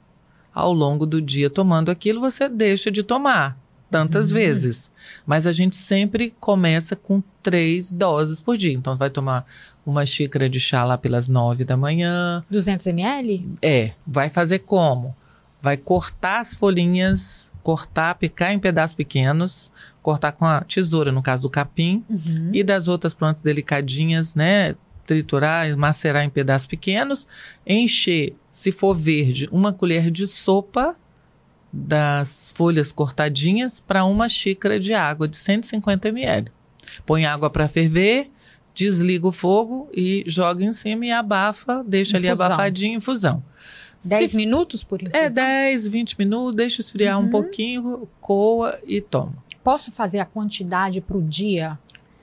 ao 0.55 0.73
longo 0.73 1.07
do 1.07 1.21
dia 1.21 1.49
tomando 1.49 1.91
aquilo, 1.91 2.21
você 2.21 2.49
deixa 2.49 2.91
de 2.91 3.03
tomar 3.03 3.59
tantas 3.91 4.31
uhum. 4.31 4.39
vezes. 4.39 4.91
Mas 5.27 5.47
a 5.47 5.53
gente 5.53 5.77
sempre 5.77 6.35
começa 6.39 6.95
com 6.95 7.23
três 7.43 7.91
doses 7.91 8.41
por 8.41 8.57
dia. 8.57 8.73
Então, 8.73 8.97
vai 8.97 9.11
tomar 9.11 9.45
uma 9.85 10.07
xícara 10.07 10.49
de 10.49 10.61
chá 10.61 10.85
lá 10.85 10.97
pelas 10.97 11.29
nove 11.29 11.65
da 11.65 11.77
manhã. 11.77 12.45
200 12.51 12.87
ml? 12.87 13.49
É. 13.61 13.93
Vai 14.07 14.29
fazer 14.29 14.61
como? 14.61 15.15
Vai 15.61 15.77
cortar 15.77 16.41
as 16.41 16.55
folhinhas, 16.55 17.53
cortar, 17.63 18.15
picar 18.15 18.53
em 18.53 18.59
pedaços 18.59 18.95
pequenos, 18.95 19.71
cortar 20.03 20.33
com 20.33 20.45
a 20.45 20.63
tesoura, 20.63 21.13
no 21.13 21.23
caso 21.23 21.43
do 21.43 21.51
capim, 21.51 22.05
uhum. 22.09 22.51
e 22.53 22.63
das 22.63 22.89
outras 22.89 23.13
plantas 23.13 23.43
delicadinhas, 23.43 24.35
né? 24.35 24.75
Triturar, 25.05 25.77
macerar 25.77 26.25
em 26.25 26.31
pedaços 26.31 26.67
pequenos, 26.67 27.27
encher, 27.67 28.35
se 28.51 28.71
for 28.71 28.95
verde, 28.95 29.49
uma 29.51 29.73
colher 29.73 30.11
de 30.11 30.27
sopa 30.27 30.97
das 31.73 32.53
folhas 32.57 32.91
cortadinhas 32.91 33.81
para 33.81 34.05
uma 34.05 34.29
xícara 34.29 34.79
de 34.79 34.93
água 34.93 35.29
de 35.29 35.37
150 35.37 36.09
ml. 36.09 36.51
Põe 37.07 37.25
água 37.25 37.49
para 37.49 37.69
ferver, 37.69 38.31
desliga 38.75 39.29
o 39.29 39.33
fogo 39.33 39.89
e 39.93 40.25
joga 40.27 40.65
em 40.65 40.73
cima 40.73 41.07
e 41.07 41.11
abafa, 41.11 41.85
deixa 41.87 42.17
infusão. 42.17 42.33
ali 42.33 42.43
abafadinho, 42.43 42.97
infusão. 42.97 43.43
10 44.05 44.35
minutos 44.35 44.83
por 44.83 45.01
infusão? 45.01 45.21
É, 45.21 45.29
10, 45.29 45.89
20 45.89 46.19
minutos, 46.19 46.57
deixa 46.57 46.81
esfriar 46.81 47.19
uhum. 47.19 47.27
um 47.27 47.31
pouquinho, 47.31 48.09
coa 48.21 48.79
e 48.87 49.01
toma. 49.01 49.35
Posso 49.63 49.93
fazer 49.93 50.19
a 50.19 50.25
quantidade 50.25 51.01
para 51.01 51.17
o 51.17 51.23
dia? 51.23 51.79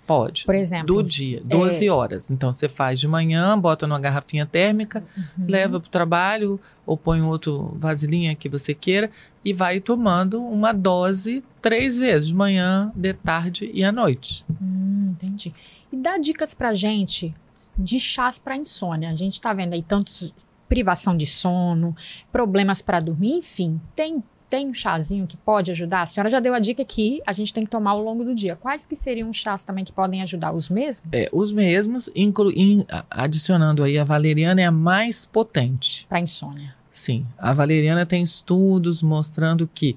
Pode. 0.07 0.45
Por 0.45 0.55
exemplo. 0.55 0.87
Do 0.87 1.03
dia, 1.03 1.41
12 1.43 1.85
é... 1.85 1.91
horas. 1.91 2.31
Então 2.31 2.53
você 2.53 2.69
faz 2.69 2.97
de 2.97 3.07
manhã, 3.07 3.59
bota 3.59 3.85
numa 3.85 3.99
garrafinha 3.99 4.45
térmica, 4.45 5.03
uhum. 5.17 5.45
leva 5.47 5.81
para 5.81 5.87
o 5.87 5.91
trabalho 5.91 6.59
ou 6.85 6.97
põe 6.97 7.21
outro 7.21 7.75
vasilhinha 7.77 8.33
que 8.33 8.47
você 8.47 8.73
queira 8.73 9.11
e 9.43 9.51
vai 9.51 9.81
tomando 9.81 10.41
uma 10.41 10.71
dose 10.71 11.43
três 11.61 11.97
vezes, 11.97 12.29
de 12.29 12.33
manhã, 12.33 12.89
de 12.95 13.13
tarde 13.13 13.69
e 13.73 13.83
à 13.83 13.91
noite. 13.91 14.45
Hum, 14.61 15.09
entendi. 15.11 15.53
E 15.91 15.97
dá 15.97 16.17
dicas 16.17 16.53
para 16.53 16.73
gente 16.73 17.35
de 17.77 17.99
chás 17.99 18.37
para 18.37 18.55
insônia. 18.55 19.09
A 19.09 19.15
gente 19.15 19.33
está 19.33 19.53
vendo 19.53 19.73
aí 19.73 19.83
tantos 19.83 20.33
privação 20.69 21.15
de 21.15 21.25
sono, 21.25 21.95
problemas 22.31 22.81
para 22.81 22.99
dormir, 22.99 23.33
enfim, 23.33 23.79
tem 23.95 24.23
tem 24.49 24.67
um 24.67 24.73
chazinho 24.73 25.27
que 25.27 25.37
pode 25.37 25.71
ajudar? 25.71 26.03
A 26.03 26.05
senhora 26.05 26.29
já 26.29 26.39
deu 26.39 26.53
a 26.53 26.59
dica 26.59 26.83
que 26.85 27.21
a 27.25 27.33
gente 27.33 27.53
tem 27.53 27.63
que 27.63 27.69
tomar 27.69 27.91
ao 27.91 28.01
longo 28.01 28.23
do 28.23 28.33
dia. 28.33 28.55
Quais 28.55 28.85
que 28.85 28.95
seriam 28.95 29.29
os 29.29 29.37
chás 29.37 29.63
também 29.63 29.83
que 29.83 29.91
podem 29.91 30.21
ajudar? 30.21 30.53
Os 30.53 30.69
mesmos? 30.69 31.07
É, 31.11 31.29
os 31.31 31.51
mesmos, 31.51 32.09
inclu, 32.15 32.51
in, 32.51 32.85
adicionando 33.09 33.83
aí 33.83 33.97
a 33.97 34.03
valeriana 34.03 34.61
é 34.61 34.65
a 34.65 34.71
mais 34.71 35.25
potente. 35.25 36.05
Para 36.07 36.19
insônia. 36.19 36.75
Sim, 36.89 37.25
a 37.37 37.53
valeriana 37.53 38.05
tem 38.05 38.23
estudos 38.23 39.03
mostrando 39.03 39.69
que 39.71 39.95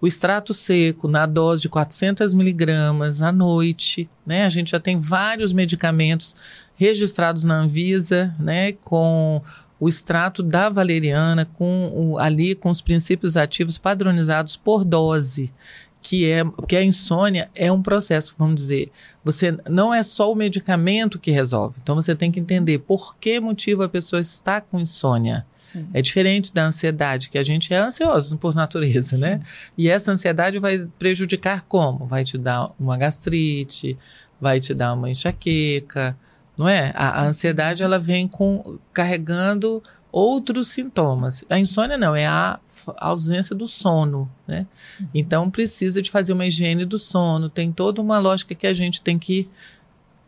o 0.00 0.06
extrato 0.06 0.54
seco 0.54 1.06
na 1.06 1.26
dose 1.26 1.62
de 1.62 1.68
400 1.68 2.32
miligramas 2.32 3.20
à 3.20 3.30
noite, 3.30 4.08
né? 4.24 4.46
A 4.46 4.48
gente 4.48 4.70
já 4.70 4.80
tem 4.80 4.98
vários 4.98 5.52
medicamentos 5.52 6.34
registrados 6.80 7.44
na 7.44 7.60
Anvisa, 7.60 8.34
né? 8.38 8.72
Com 8.72 9.42
o 9.78 9.86
extrato 9.86 10.42
da 10.42 10.70
valeriana 10.70 11.44
com 11.44 11.92
o, 11.94 12.18
ali 12.18 12.54
com 12.54 12.70
os 12.70 12.80
princípios 12.80 13.36
ativos 13.36 13.76
padronizados 13.76 14.56
por 14.56 14.82
dose, 14.82 15.52
que 16.00 16.24
é 16.30 16.42
que 16.66 16.74
a 16.74 16.82
insônia 16.82 17.50
é 17.54 17.70
um 17.70 17.82
processo, 17.82 18.34
vamos 18.38 18.56
dizer. 18.56 18.90
Você 19.22 19.58
não 19.68 19.92
é 19.92 20.02
só 20.02 20.32
o 20.32 20.34
medicamento 20.34 21.18
que 21.18 21.30
resolve. 21.30 21.76
Então 21.82 21.94
você 21.94 22.16
tem 22.16 22.32
que 22.32 22.40
entender 22.40 22.78
por 22.78 23.14
que 23.16 23.38
motivo 23.38 23.82
a 23.82 23.88
pessoa 23.88 24.18
está 24.18 24.58
com 24.58 24.80
insônia. 24.80 25.44
Sim. 25.52 25.86
É 25.92 26.00
diferente 26.00 26.50
da 26.50 26.64
ansiedade, 26.64 27.28
que 27.28 27.36
a 27.36 27.42
gente 27.42 27.74
é 27.74 27.76
ansioso 27.76 28.38
por 28.38 28.54
natureza, 28.54 29.18
né? 29.18 29.32
Sim. 29.32 29.34
né? 29.34 29.42
E 29.76 29.88
essa 29.90 30.12
ansiedade 30.12 30.58
vai 30.58 30.88
prejudicar 30.98 31.62
como? 31.68 32.06
Vai 32.06 32.24
te 32.24 32.38
dar 32.38 32.70
uma 32.80 32.96
gastrite, 32.96 33.98
vai 34.40 34.58
te 34.60 34.72
dar 34.72 34.94
uma 34.94 35.10
enxaqueca, 35.10 36.16
não 36.60 36.68
é? 36.68 36.92
A, 36.94 37.22
a 37.22 37.26
ansiedade 37.26 37.82
ela 37.82 37.98
vem 37.98 38.28
com 38.28 38.78
carregando 38.92 39.82
outros 40.12 40.68
sintomas. 40.68 41.42
A 41.48 41.58
insônia 41.58 41.96
não, 41.96 42.14
é 42.14 42.26
a 42.26 42.60
ausência 42.98 43.56
do 43.56 43.66
sono, 43.66 44.30
né? 44.46 44.66
Uhum. 45.00 45.06
Então 45.14 45.50
precisa 45.50 46.02
de 46.02 46.10
fazer 46.10 46.34
uma 46.34 46.44
higiene 46.44 46.84
do 46.84 46.98
sono, 46.98 47.48
tem 47.48 47.72
toda 47.72 48.02
uma 48.02 48.18
lógica 48.18 48.54
que 48.54 48.66
a 48.66 48.74
gente 48.74 49.00
tem 49.00 49.18
que 49.18 49.48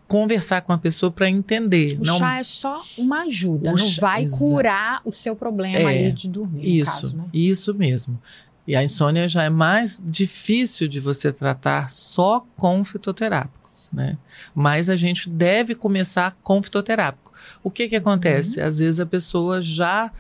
conversar 0.08 0.62
com 0.62 0.72
a 0.72 0.78
pessoa 0.78 1.12
para 1.12 1.28
entender. 1.28 1.98
O 2.00 2.06
não... 2.06 2.18
chá 2.18 2.38
é 2.38 2.44
só 2.44 2.82
uma 2.96 3.24
ajuda, 3.24 3.68
o 3.68 3.76
não 3.76 3.76
chá, 3.76 4.00
vai 4.00 4.26
curar 4.26 5.02
o 5.04 5.12
seu 5.12 5.36
problema 5.36 5.90
é, 5.92 6.06
aí 6.06 6.12
de 6.12 6.28
dormir. 6.28 6.80
Isso, 6.80 6.90
caso, 6.90 7.16
né? 7.16 7.24
isso 7.30 7.74
mesmo. 7.74 8.18
E 8.66 8.74
a 8.74 8.82
insônia 8.82 9.28
já 9.28 9.42
é 9.42 9.50
mais 9.50 10.00
difícil 10.02 10.88
de 10.88 10.98
você 10.98 11.30
tratar 11.30 11.90
só 11.90 12.46
com 12.56 12.82
fitoterápicos, 12.84 13.61
né? 13.92 14.16
Mas 14.54 14.88
a 14.88 14.96
gente 14.96 15.28
deve 15.28 15.74
começar 15.74 16.36
com 16.42 16.62
fitoterápico. 16.62 17.32
O 17.62 17.70
que 17.70 17.88
que 17.88 17.96
acontece? 17.96 18.60
Uhum. 18.60 18.66
Às 18.66 18.78
vezes 18.78 19.00
a 19.00 19.06
pessoa 19.06 19.60
já 19.60 20.10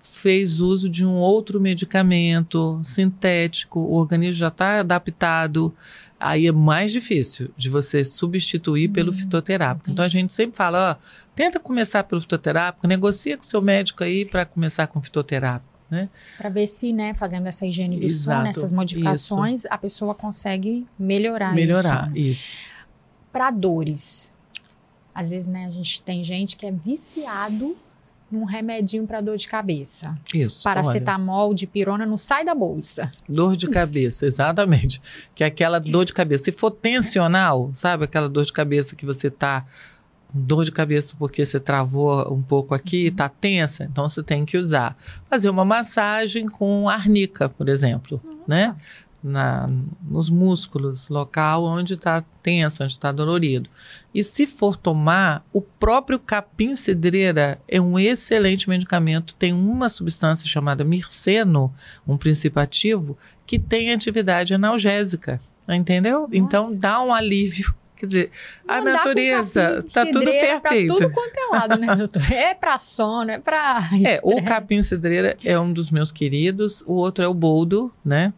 fez 0.00 0.60
uso 0.60 0.88
de 0.88 1.04
um 1.04 1.14
outro 1.14 1.60
medicamento 1.60 2.80
sintético, 2.82 3.80
o 3.80 3.94
organismo 3.94 4.38
já 4.38 4.48
está 4.48 4.80
adaptado, 4.80 5.74
aí 6.18 6.46
é 6.46 6.52
mais 6.52 6.92
difícil 6.92 7.50
de 7.56 7.68
você 7.68 8.04
substituir 8.04 8.88
hum, 8.88 8.92
pelo 8.92 9.12
fitoterápico. 9.12 9.84
Entendi. 9.84 9.92
Então 9.92 10.04
a 10.04 10.08
gente 10.08 10.32
sempre 10.32 10.56
fala, 10.56 10.92
ó, 10.92 11.28
tenta 11.34 11.58
começar 11.58 12.04
pelo 12.04 12.20
fitoterápico, 12.20 12.86
negocia 12.86 13.36
com 13.36 13.42
seu 13.42 13.62
médico 13.62 14.02
aí 14.02 14.24
para 14.24 14.44
começar 14.44 14.86
com 14.86 15.00
fitoterápico. 15.02 15.70
Né? 15.90 16.08
Para 16.38 16.48
ver 16.50 16.68
se, 16.68 16.92
né, 16.92 17.14
fazendo 17.14 17.48
essa 17.48 17.66
higiene 17.66 17.98
do 17.98 18.06
Exato, 18.06 18.38
sono, 18.38 18.48
essas 18.48 18.72
modificações, 18.72 19.60
isso. 19.60 19.68
a 19.70 19.76
pessoa 19.76 20.14
consegue 20.14 20.86
melhorar, 20.96 21.52
melhorar 21.52 22.16
isso. 22.16 22.56
Para 23.32 23.50
dores, 23.50 24.32
às 25.14 25.28
vezes, 25.28 25.46
né, 25.46 25.66
a 25.66 25.70
gente 25.70 26.02
tem 26.02 26.24
gente 26.24 26.56
que 26.56 26.66
é 26.66 26.72
viciado 26.72 27.76
num 28.30 28.44
remedinho 28.44 29.06
para 29.06 29.20
dor 29.20 29.36
de 29.36 29.48
cabeça. 29.48 30.16
Isso. 30.32 30.62
Paracetamol, 30.62 31.48
olha. 31.48 31.54
de 31.54 31.66
pirona 31.66 32.06
não 32.06 32.16
sai 32.16 32.44
da 32.44 32.54
bolsa. 32.54 33.10
Dor 33.28 33.56
de 33.56 33.68
cabeça, 33.68 34.24
exatamente. 34.24 35.02
Que 35.34 35.42
é 35.42 35.48
aquela 35.48 35.80
dor 35.80 36.04
de 36.04 36.12
cabeça. 36.12 36.44
Se 36.44 36.52
for 36.52 36.70
tensional, 36.70 37.70
sabe 37.72 38.04
aquela 38.04 38.28
dor 38.28 38.44
de 38.44 38.52
cabeça 38.52 38.94
que 38.94 39.04
você 39.04 39.30
tá 39.30 39.64
dor 40.32 40.64
de 40.64 40.70
cabeça 40.70 41.16
porque 41.18 41.44
você 41.44 41.58
travou 41.58 42.32
um 42.32 42.40
pouco 42.40 42.72
aqui, 42.72 43.08
uhum. 43.08 43.16
tá 43.16 43.28
tensa, 43.28 43.84
então 43.84 44.08
você 44.08 44.22
tem 44.22 44.44
que 44.44 44.56
usar. 44.56 44.96
Fazer 45.28 45.50
uma 45.50 45.64
massagem 45.64 46.46
com 46.46 46.88
arnica, 46.88 47.48
por 47.48 47.68
exemplo, 47.68 48.20
Nossa. 48.24 48.38
né? 48.46 48.76
Na, 49.22 49.66
nos 50.02 50.30
músculos, 50.30 51.08
local 51.08 51.64
onde 51.64 51.94
está 51.94 52.24
tenso, 52.42 52.82
onde 52.82 52.92
está 52.92 53.12
dolorido. 53.12 53.68
E 54.14 54.24
se 54.24 54.46
for 54.46 54.76
tomar, 54.76 55.44
o 55.52 55.60
próprio 55.60 56.18
capim-cidreira 56.18 57.60
é 57.68 57.80
um 57.80 57.98
excelente 57.98 58.68
medicamento. 58.68 59.34
Tem 59.34 59.52
uma 59.52 59.88
substância 59.88 60.48
chamada 60.48 60.84
mirceno, 60.84 61.72
um 62.06 62.16
princípio 62.16 62.60
ativo, 62.60 63.16
que 63.46 63.58
tem 63.58 63.92
atividade 63.92 64.54
analgésica. 64.54 65.40
Entendeu? 65.68 66.22
Nossa. 66.22 66.36
Então 66.36 66.74
dá 66.74 67.00
um 67.00 67.14
alívio 67.14 67.72
Quer 68.00 68.06
dizer, 68.06 68.30
Não 68.66 68.76
a 68.76 68.80
natureza 68.80 69.84
tá 69.92 70.06
tudo 70.06 70.24
perfeito. 70.24 70.96
Pra 70.96 71.06
tudo 71.06 71.12
quanto 71.12 71.36
é 71.36 71.46
lado, 71.52 71.76
né, 71.78 71.94
doutor? 71.94 72.32
É 72.32 72.54
para 72.54 72.78
sono, 72.78 73.30
é 73.30 73.38
para. 73.38 73.90
É, 74.02 74.18
o 74.22 74.42
capim 74.42 74.80
cidreira 74.80 75.36
é 75.44 75.60
um 75.60 75.70
dos 75.70 75.90
meus 75.90 76.10
queridos, 76.10 76.82
o 76.86 76.94
outro 76.94 77.22
é 77.22 77.28
o 77.28 77.34
boldo, 77.34 77.92
né? 78.02 78.32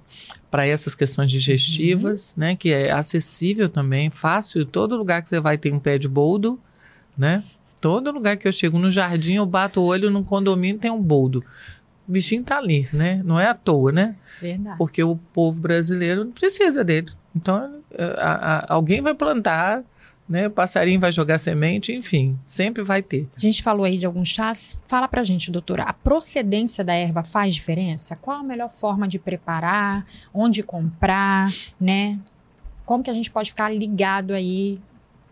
Para 0.53 0.67
essas 0.67 0.95
questões 0.95 1.31
digestivas, 1.31 2.35
uhum. 2.37 2.41
né? 2.43 2.57
Que 2.57 2.75
é 2.75 2.93
acessível 2.93 3.71
também, 3.71 4.11
fácil. 4.11 4.67
Todo 4.67 4.99
lugar 4.99 5.23
que 5.23 5.31
você 5.31 5.41
vai 5.41 5.57
tem 5.57 5.73
um 5.73 5.79
pé 5.79 5.97
de 5.97 6.07
boldo, 6.07 6.61
né? 7.17 7.43
Todo 7.81 8.13
lugar 8.13 8.37
que 8.37 8.47
eu 8.47 8.53
chego 8.53 8.79
no 8.79 8.91
jardim, 8.91 9.37
eu 9.37 9.47
bato 9.47 9.81
o 9.81 9.85
olho 9.85 10.11
no 10.11 10.23
condomínio 10.23 10.79
tem 10.79 10.91
um 10.91 11.01
boldo. 11.01 11.43
O 12.07 12.13
bichinho 12.13 12.45
tá 12.45 12.59
ali, 12.59 12.87
né? 12.93 13.23
Não 13.25 13.41
é 13.41 13.47
à 13.47 13.55
toa, 13.55 13.93
né? 13.93 14.15
Verdade. 14.43 14.77
Porque 14.77 15.03
o 15.03 15.17
povo 15.33 15.59
brasileiro 15.59 16.27
precisa 16.27 16.85
dele. 16.85 17.11
Então, 17.35 17.81
a, 18.19 18.31
a, 18.31 18.75
alguém 18.75 19.01
vai 19.01 19.15
plantar 19.15 19.83
né? 20.33 20.47
O 20.47 20.51
passarinho 20.51 20.99
vai 20.99 21.13
jogar 21.13 21.37
semente, 21.37 21.93
enfim, 21.93 22.39
sempre 22.47 22.83
vai 22.83 23.03
ter. 23.03 23.29
A 23.37 23.39
gente 23.39 23.63
falou 23.63 23.85
aí 23.85 23.99
de 23.99 24.07
alguns 24.07 24.31
chás. 24.31 24.75
Fala 24.87 25.07
pra 25.07 25.23
gente, 25.23 25.51
doutora, 25.51 25.83
a 25.83 25.93
procedência 25.93 26.83
da 26.83 26.95
erva 26.95 27.23
faz 27.23 27.55
diferença? 27.55 28.17
Qual 28.17 28.41
a 28.41 28.43
melhor 28.43 28.71
forma 28.71 29.07
de 29.07 29.19
preparar? 29.19 30.07
Onde 30.33 30.63
comprar, 30.63 31.53
né? 31.79 32.19
Como 32.87 33.05
que 33.05 33.11
a 33.11 33.15
gente 33.15 33.31
pode 33.31 33.51
ficar 33.51 33.69
ligado 33.69 34.33
aí 34.33 34.79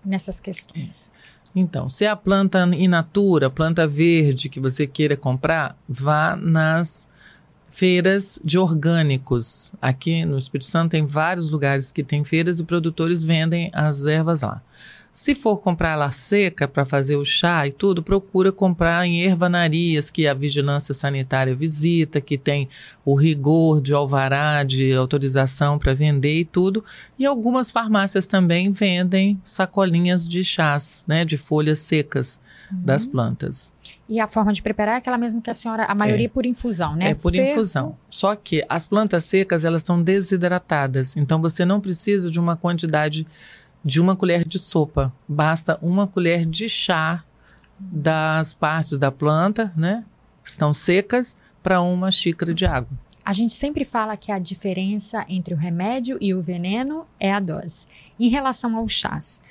nessas 0.04 0.38
questões? 0.38 1.10
Então, 1.56 1.88
se 1.88 2.06
a 2.06 2.14
planta 2.14 2.68
in 2.74 2.86
natura, 2.86 3.48
planta 3.48 3.88
verde 3.88 4.50
que 4.50 4.60
você 4.60 4.86
queira 4.86 5.16
comprar, 5.16 5.78
vá 5.88 6.36
nas 6.36 7.08
feiras 7.70 8.38
de 8.44 8.58
orgânicos. 8.58 9.72
Aqui 9.80 10.24
no 10.24 10.36
Espírito 10.36 10.66
Santo 10.66 10.90
tem 10.90 11.06
vários 11.06 11.50
lugares 11.50 11.92
que 11.92 12.02
tem 12.02 12.24
feiras 12.24 12.58
e 12.60 12.64
produtores 12.64 13.22
vendem 13.22 13.70
as 13.72 14.04
ervas 14.04 14.42
lá. 14.42 14.60
Se 15.12 15.34
for 15.34 15.56
comprar 15.58 15.94
ela 15.94 16.10
seca 16.12 16.68
para 16.68 16.86
fazer 16.86 17.16
o 17.16 17.24
chá 17.24 17.66
e 17.66 17.72
tudo, 17.72 18.00
procura 18.00 18.52
comprar 18.52 19.04
em 19.06 19.22
ervanarias 19.22 20.08
que 20.08 20.26
a 20.26 20.32
vigilância 20.32 20.94
sanitária 20.94 21.54
visita, 21.54 22.20
que 22.20 22.38
tem 22.38 22.68
o 23.04 23.16
rigor 23.16 23.80
de 23.80 23.92
alvará, 23.92 24.62
de 24.62 24.92
autorização 24.92 25.80
para 25.80 25.94
vender 25.94 26.40
e 26.40 26.44
tudo. 26.44 26.84
E 27.18 27.26
algumas 27.26 27.72
farmácias 27.72 28.24
também 28.24 28.70
vendem 28.70 29.40
sacolinhas 29.42 30.28
de 30.28 30.44
chás, 30.44 31.04
né, 31.08 31.24
de 31.24 31.36
folhas 31.36 31.80
secas 31.80 32.40
uhum. 32.70 32.82
das 32.82 33.04
plantas. 33.04 33.72
E 34.08 34.20
a 34.20 34.28
forma 34.28 34.52
de 34.52 34.62
preparar 34.62 34.94
é 34.94 34.98
aquela 34.98 35.18
mesma 35.18 35.40
que 35.40 35.50
a 35.50 35.54
senhora, 35.54 35.86
a 35.86 35.94
maioria 35.94 36.26
é, 36.26 36.28
por 36.28 36.46
infusão, 36.46 36.94
né? 36.94 37.10
É 37.10 37.14
por 37.14 37.32
Seco. 37.32 37.50
infusão. 37.50 37.96
Só 38.08 38.36
que 38.36 38.64
as 38.68 38.86
plantas 38.86 39.24
secas, 39.24 39.64
elas 39.64 39.82
são 39.82 40.00
desidratadas, 40.00 41.16
então 41.16 41.40
você 41.40 41.64
não 41.64 41.80
precisa 41.80 42.30
de 42.30 42.38
uma 42.38 42.56
quantidade 42.56 43.26
de 43.84 44.00
uma 44.00 44.16
colher 44.16 44.46
de 44.46 44.58
sopa. 44.58 45.12
Basta 45.28 45.78
uma 45.82 46.06
colher 46.06 46.44
de 46.46 46.68
chá 46.68 47.24
das 47.78 48.52
partes 48.52 48.98
da 48.98 49.10
planta, 49.10 49.72
né? 49.76 50.04
Que 50.42 50.48
estão 50.48 50.72
secas, 50.72 51.36
para 51.62 51.80
uma 51.80 52.10
xícara 52.10 52.54
de 52.54 52.64
água. 52.64 52.90
A 53.24 53.32
gente 53.32 53.54
sempre 53.54 53.84
fala 53.84 54.16
que 54.16 54.32
a 54.32 54.38
diferença 54.38 55.24
entre 55.28 55.54
o 55.54 55.56
remédio 55.56 56.18
e 56.20 56.34
o 56.34 56.40
veneno 56.40 57.06
é 57.18 57.32
a 57.32 57.38
dose. 57.38 57.86
Em 58.18 58.28
relação 58.28 58.76
aos 58.76 58.92
chás, 58.92 59.42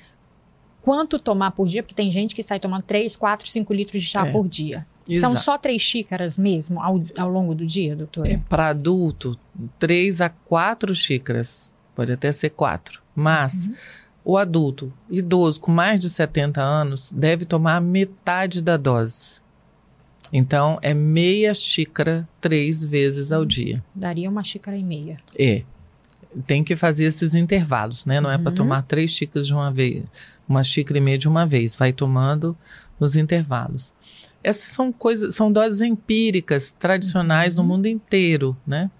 quanto 0.82 1.18
tomar 1.18 1.52
por 1.52 1.68
dia? 1.68 1.82
Porque 1.82 1.94
tem 1.94 2.10
gente 2.10 2.34
que 2.34 2.42
sai 2.42 2.58
tomando 2.58 2.82
3, 2.82 3.16
4, 3.16 3.48
5 3.48 3.72
litros 3.72 4.02
de 4.02 4.08
chá 4.08 4.26
é, 4.26 4.32
por 4.32 4.48
dia. 4.48 4.86
Exato. 5.08 5.34
São 5.34 5.42
só 5.42 5.58
três 5.58 5.82
xícaras 5.82 6.36
mesmo 6.36 6.80
ao, 6.80 7.02
ao 7.16 7.28
longo 7.28 7.54
do 7.54 7.64
dia, 7.64 7.96
doutor? 7.96 8.26
É, 8.26 8.38
para 8.48 8.68
adulto, 8.68 9.38
3 9.78 10.20
a 10.20 10.28
4 10.28 10.94
xícaras. 10.94 11.72
Pode 11.94 12.12
até 12.12 12.30
ser 12.32 12.50
4. 12.50 13.00
Mas 13.14 13.66
uhum. 13.66 13.74
O 14.30 14.36
adulto 14.36 14.92
idoso 15.10 15.60
com 15.60 15.72
mais 15.72 15.98
de 15.98 16.08
70 16.08 16.62
anos 16.62 17.10
deve 17.12 17.44
tomar 17.44 17.80
metade 17.80 18.62
da 18.62 18.76
dose. 18.76 19.40
Então, 20.32 20.78
é 20.82 20.94
meia 20.94 21.52
xícara 21.52 22.28
três 22.40 22.84
vezes 22.84 23.32
ao 23.32 23.44
dia. 23.44 23.82
Daria 23.92 24.30
uma 24.30 24.44
xícara 24.44 24.76
e 24.76 24.84
meia. 24.84 25.16
É. 25.36 25.64
Tem 26.46 26.62
que 26.62 26.76
fazer 26.76 27.06
esses 27.06 27.34
intervalos, 27.34 28.06
né? 28.06 28.20
Não 28.20 28.30
uhum. 28.30 28.36
é 28.36 28.38
para 28.38 28.52
tomar 28.52 28.82
três 28.82 29.10
xícaras 29.10 29.48
de 29.48 29.52
uma 29.52 29.72
vez, 29.72 30.04
uma 30.48 30.62
xícara 30.62 30.98
e 30.98 31.00
meia 31.00 31.18
de 31.18 31.26
uma 31.26 31.44
vez. 31.44 31.74
Vai 31.74 31.92
tomando 31.92 32.56
nos 33.00 33.16
intervalos. 33.16 33.92
Essas 34.44 34.72
são 34.72 34.92
coisas, 34.92 35.34
são 35.34 35.50
doses 35.50 35.80
empíricas, 35.80 36.70
tradicionais 36.70 37.58
uhum. 37.58 37.64
no 37.64 37.68
mundo 37.68 37.86
inteiro, 37.86 38.56
né? 38.64 38.92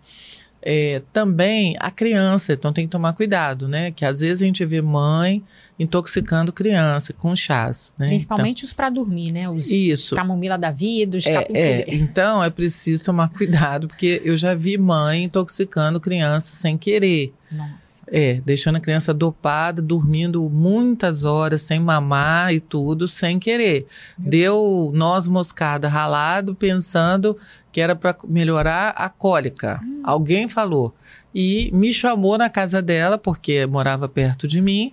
É, 0.63 1.03
também 1.13 1.77
a 1.79 1.91
criança, 1.91 2.53
então 2.53 2.73
tem 2.73 2.87
que 2.87 2.91
tomar 2.91 3.15
cuidado, 3.15 3.67
né? 3.67 3.91
Que 3.91 4.05
às 4.05 4.21
vezes 4.21 4.43
a 4.43 4.47
gente 4.47 4.65
vê 4.65 4.83
mãe 4.83 5.43
intoxicando 5.79 6.53
criança 6.53 7.13
com 7.15 7.35
chás, 7.35 7.95
né? 7.99 8.09
Principalmente 8.09 8.59
então, 8.59 8.67
os 8.67 8.73
para 8.75 8.91
dormir, 8.91 9.33
né? 9.33 9.49
Os 9.49 9.71
isso. 9.71 10.15
camomila 10.15 10.59
da 10.59 10.71
vida, 10.71 11.17
os 11.17 11.27
é, 11.27 11.47
é, 11.55 11.85
Então 11.95 12.45
é 12.45 12.51
preciso 12.51 13.05
tomar 13.05 13.31
cuidado, 13.31 13.89
porque 13.89 14.21
eu 14.23 14.37
já 14.37 14.55
vi 14.55 14.77
mãe 14.77 15.25
intoxicando 15.25 15.99
criança 15.99 16.55
sem 16.55 16.77
querer. 16.77 17.33
Nossa. 17.51 17.90
É, 18.13 18.41
deixando 18.45 18.75
a 18.77 18.81
criança 18.81 19.15
dopada, 19.15 19.81
dormindo 19.81 20.43
muitas 20.51 21.23
horas 21.23 21.63
sem 21.63 21.79
mamar 21.79 22.53
e 22.53 22.59
tudo, 22.59 23.07
sem 23.07 23.39
querer. 23.39 23.87
Deu 24.19 24.91
noz 24.93 25.29
moscada 25.29 25.87
ralado, 25.87 26.55
pensando 26.55 27.37
que 27.71 27.81
era 27.81 27.95
para 27.95 28.17
melhorar 28.27 28.91
a 28.97 29.09
cólica. 29.09 29.81
Hum. 29.85 30.01
Alguém 30.03 30.49
falou. 30.49 30.93
E 31.33 31.71
me 31.73 31.93
chamou 31.93 32.37
na 32.37 32.51
casa 32.51 32.83
dela, 32.83 33.17
porque 33.17 33.65
morava 33.67 34.09
perto 34.09 34.49
de 34.49 34.61
mim. 34.61 34.93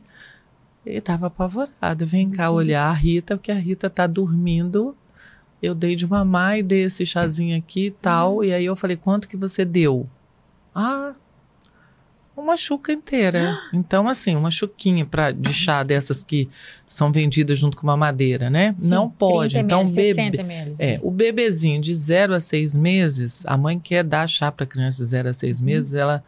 E 0.85 0.97
estava 0.97 1.25
apavorada. 1.25 2.05
Vem 2.05 2.29
cá 2.29 2.47
Sim. 2.47 2.53
olhar 2.53 2.87
a 2.87 2.93
Rita, 2.93 3.35
porque 3.35 3.51
a 3.51 3.55
Rita 3.55 3.89
tá 3.89 4.05
dormindo. 4.05 4.95
Eu 5.59 5.73
dei 5.73 5.95
de 5.95 6.05
mamar 6.05 6.59
e 6.59 6.63
dei 6.63 6.83
esse 6.83 7.03
chazinho 7.03 7.57
aqui 7.57 7.87
e 7.87 7.91
tal. 7.91 8.37
Hum. 8.37 8.43
E 8.43 8.53
aí 8.53 8.65
eu 8.65 8.75
falei, 8.75 8.95
quanto 8.95 9.27
que 9.27 9.35
você 9.35 9.65
deu? 9.65 10.07
Ah, 10.75 11.13
uma 12.41 12.55
chuca 12.55 12.91
inteira. 12.91 13.59
Então, 13.73 14.07
assim, 14.07 14.35
uma 14.35 14.51
chuquinha 14.51 15.05
pra, 15.05 15.31
de 15.31 15.51
chá 15.51 15.83
dessas 15.83 16.23
que 16.23 16.47
são 16.87 17.11
vendidas 17.11 17.57
junto 17.57 17.75
com 17.75 17.83
uma 17.83 17.97
madeira, 17.97 18.49
né? 18.49 18.73
Sim, 18.77 18.89
não 18.89 19.09
pode. 19.09 19.57
então, 19.57 19.83
o 19.83 19.89
bebê. 19.89 20.43
É, 20.77 20.99
o 21.01 21.09
bebezinho 21.09 21.81
de 21.81 21.93
0 21.93 22.35
a 22.35 22.39
6 22.39 22.75
meses, 22.75 23.43
a 23.45 23.57
mãe 23.57 23.79
quer 23.79 24.03
dar 24.03 24.27
chá 24.27 24.51
para 24.51 24.65
criança 24.65 25.03
de 25.03 25.09
0 25.09 25.29
a 25.29 25.33
6 25.33 25.59
uhum. 25.59 25.65
meses, 25.65 25.93
ela 25.93 26.23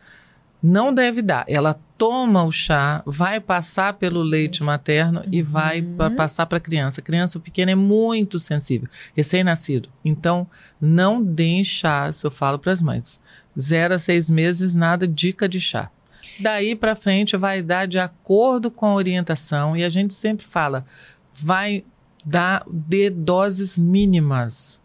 não 0.61 0.93
deve 0.93 1.21
dar. 1.21 1.45
Ela 1.47 1.79
toma 1.97 2.43
o 2.43 2.51
chá, 2.51 3.03
vai 3.05 3.39
passar 3.39 3.93
pelo 3.93 4.21
leite 4.21 4.63
materno 4.63 5.23
e 5.31 5.41
vai 5.41 5.81
uhum. 5.81 6.15
passar 6.15 6.45
para 6.45 6.57
a 6.57 6.61
criança. 6.61 7.01
A 7.01 7.03
criança 7.03 7.39
pequena 7.39 7.71
é 7.71 7.75
muito 7.75 8.39
sensível, 8.39 8.89
recém-nascido. 9.15 9.89
Então, 10.03 10.47
não 10.81 11.23
deem 11.23 11.63
chá, 11.63 12.11
se 12.11 12.25
eu 12.25 12.31
falo 12.31 12.57
para 12.57 12.71
as 12.71 12.81
mães. 12.81 13.21
0 13.57 13.93
a 13.93 13.99
6 13.99 14.29
meses, 14.29 14.75
nada, 14.75 15.07
dica 15.07 15.47
de 15.47 15.59
chá. 15.59 15.91
Daí 16.39 16.75
para 16.75 16.95
frente 16.95 17.35
vai 17.35 17.61
dar 17.61 17.85
de 17.85 17.99
acordo 17.99 18.71
com 18.71 18.85
a 18.85 18.93
orientação 18.93 19.75
e 19.75 19.83
a 19.83 19.89
gente 19.89 20.13
sempre 20.13 20.45
fala, 20.45 20.85
vai 21.33 21.83
dar 22.25 22.63
de 22.67 23.09
doses 23.09 23.77
mínimas. 23.77 24.81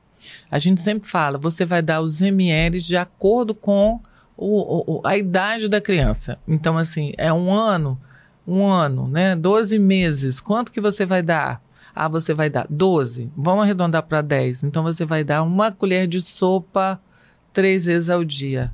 A 0.51 0.59
gente 0.59 0.81
sempre 0.81 1.09
fala, 1.09 1.39
você 1.39 1.65
vai 1.65 1.83
dar 1.83 2.01
os 2.01 2.21
ml 2.21 2.79
de 2.79 2.97
acordo 2.97 3.55
com 3.55 4.01
o, 4.37 4.99
o, 4.99 5.01
a 5.05 5.17
idade 5.17 5.69
da 5.69 5.81
criança. 5.81 6.39
Então, 6.47 6.77
assim, 6.79 7.13
é 7.17 7.33
um 7.33 7.53
ano, 7.53 8.01
um 8.47 8.67
ano, 8.67 9.09
né? 9.09 9.37
12 9.37 9.79
meses. 9.79 10.41
Quanto 10.41 10.73
que 10.73 10.81
você 10.81 11.07
vai 11.07 11.23
dar? 11.23 11.63
Ah, 11.95 12.09
você 12.09 12.35
vai 12.35 12.51
dar 12.51 12.67
12. 12.69 13.31
Vamos 13.37 13.65
arredondar 13.65 14.03
para 14.03 14.23
10. 14.23 14.65
Então, 14.65 14.83
você 14.83 15.05
vai 15.05 15.23
dar 15.23 15.43
uma 15.43 15.71
colher 15.71 16.07
de 16.09 16.21
sopa 16.21 17.01
três 17.53 17.85
vezes 17.85 18.11
ao 18.11 18.25
dia. 18.25 18.73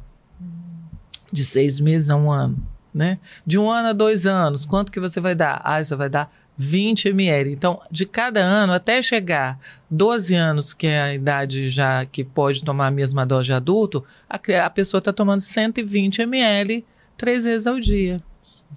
De 1.32 1.44
seis 1.44 1.78
meses 1.78 2.10
a 2.10 2.16
um 2.16 2.30
ano, 2.30 2.66
né? 2.92 3.18
De 3.46 3.58
um 3.58 3.70
ano 3.70 3.88
a 3.88 3.92
dois 3.92 4.26
anos, 4.26 4.66
quanto 4.66 4.92
que 4.92 5.00
você 5.00 5.20
vai 5.20 5.34
dar? 5.34 5.60
Ah, 5.64 5.82
você 5.82 5.94
vai 5.94 6.08
dar 6.08 6.32
20 6.56 7.08
ml. 7.08 7.52
Então, 7.52 7.80
de 7.90 8.04
cada 8.04 8.40
ano 8.40 8.72
até 8.72 9.00
chegar 9.00 9.58
12 9.90 10.34
anos, 10.34 10.74
que 10.74 10.86
é 10.86 11.00
a 11.00 11.14
idade 11.14 11.70
já 11.70 12.04
que 12.04 12.22
pode 12.22 12.62
tomar 12.62 12.88
a 12.88 12.90
mesma 12.90 13.24
dose 13.24 13.46
de 13.46 13.52
adulto, 13.54 14.04
a, 14.28 14.38
a 14.64 14.70
pessoa 14.70 14.98
está 14.98 15.12
tomando 15.12 15.40
120 15.40 16.20
ml 16.22 16.84
três 17.16 17.44
vezes 17.44 17.66
ao 17.66 17.80
dia. 17.80 18.22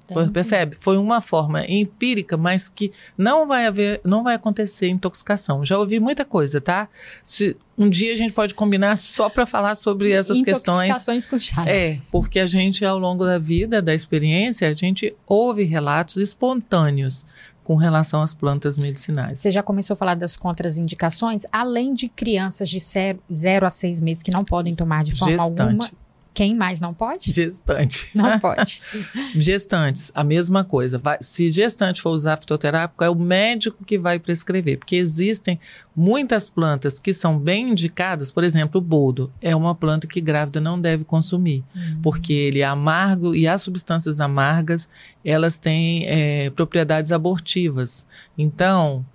Entendi. 0.09 0.31
Percebe? 0.31 0.75
Foi 0.75 0.97
uma 0.97 1.21
forma 1.21 1.65
empírica, 1.65 2.35
mas 2.35 2.67
que 2.67 2.91
não 3.17 3.47
vai 3.47 3.65
haver, 3.65 4.01
não 4.03 4.23
vai 4.23 4.35
acontecer 4.35 4.89
intoxicação. 4.89 5.63
Já 5.63 5.77
ouvi 5.77 5.99
muita 5.99 6.25
coisa, 6.25 6.59
tá? 6.59 6.89
Se, 7.23 7.55
um 7.77 7.89
dia 7.89 8.13
a 8.13 8.15
gente 8.17 8.33
pode 8.33 8.53
combinar 8.53 8.97
só 8.97 9.29
para 9.29 9.45
falar 9.45 9.75
sobre 9.75 10.11
essas 10.11 10.41
questões. 10.41 10.89
Intoxicações 10.89 11.25
com 11.25 11.39
chá. 11.39 11.67
É, 11.67 11.99
porque 12.11 12.39
a 12.39 12.47
gente 12.47 12.83
ao 12.85 12.99
longo 12.99 13.23
da 13.23 13.39
vida, 13.39 13.81
da 13.81 13.93
experiência, 13.93 14.67
a 14.67 14.73
gente 14.73 15.15
ouve 15.25 15.63
relatos 15.63 16.17
espontâneos 16.17 17.25
com 17.63 17.75
relação 17.75 18.21
às 18.21 18.33
plantas 18.33 18.77
medicinais. 18.77 19.39
Você 19.39 19.49
já 19.49 19.63
começou 19.63 19.93
a 19.93 19.97
falar 19.97 20.15
das 20.15 20.35
contraindicações, 20.35 21.43
além 21.49 21.93
de 21.93 22.09
crianças 22.09 22.69
de 22.69 22.79
0 22.79 23.65
a 23.65 23.69
6 23.69 24.01
meses 24.01 24.21
que 24.21 24.31
não 24.31 24.43
podem 24.43 24.75
tomar 24.75 25.03
de 25.03 25.17
forma 25.17 25.31
Gestante. 25.31 25.61
alguma 25.61 25.89
quem 26.33 26.55
mais 26.55 26.79
não 26.79 26.93
pode? 26.93 27.31
Gestante. 27.31 28.09
Não 28.15 28.39
pode. 28.39 28.81
Gestantes, 29.35 30.11
a 30.15 30.23
mesma 30.23 30.63
coisa. 30.63 30.97
Vai, 30.97 31.17
se 31.21 31.51
gestante 31.51 32.01
for 32.01 32.09
usar 32.09 32.37
fitoterápico, 32.37 33.03
é 33.03 33.09
o 33.09 33.15
médico 33.15 33.85
que 33.85 33.99
vai 33.99 34.17
prescrever, 34.19 34.79
porque 34.79 34.95
existem 34.95 35.59
muitas 35.95 36.49
plantas 36.49 36.97
que 36.97 37.13
são 37.13 37.37
bem 37.37 37.69
indicadas, 37.69 38.31
por 38.31 38.43
exemplo, 38.43 38.79
o 38.79 38.83
boldo 38.83 39.31
é 39.41 39.55
uma 39.55 39.75
planta 39.75 40.07
que 40.07 40.19
grávida 40.19 40.59
não 40.59 40.79
deve 40.79 41.03
consumir, 41.03 41.63
uhum. 41.75 42.01
porque 42.01 42.33
ele 42.33 42.59
é 42.59 42.65
amargo 42.65 43.35
e 43.35 43.47
as 43.47 43.61
substâncias 43.61 44.19
amargas, 44.19 44.89
elas 45.23 45.57
têm 45.57 46.05
é, 46.07 46.49
propriedades 46.49 47.11
abortivas. 47.11 48.07
Então, 48.37 49.05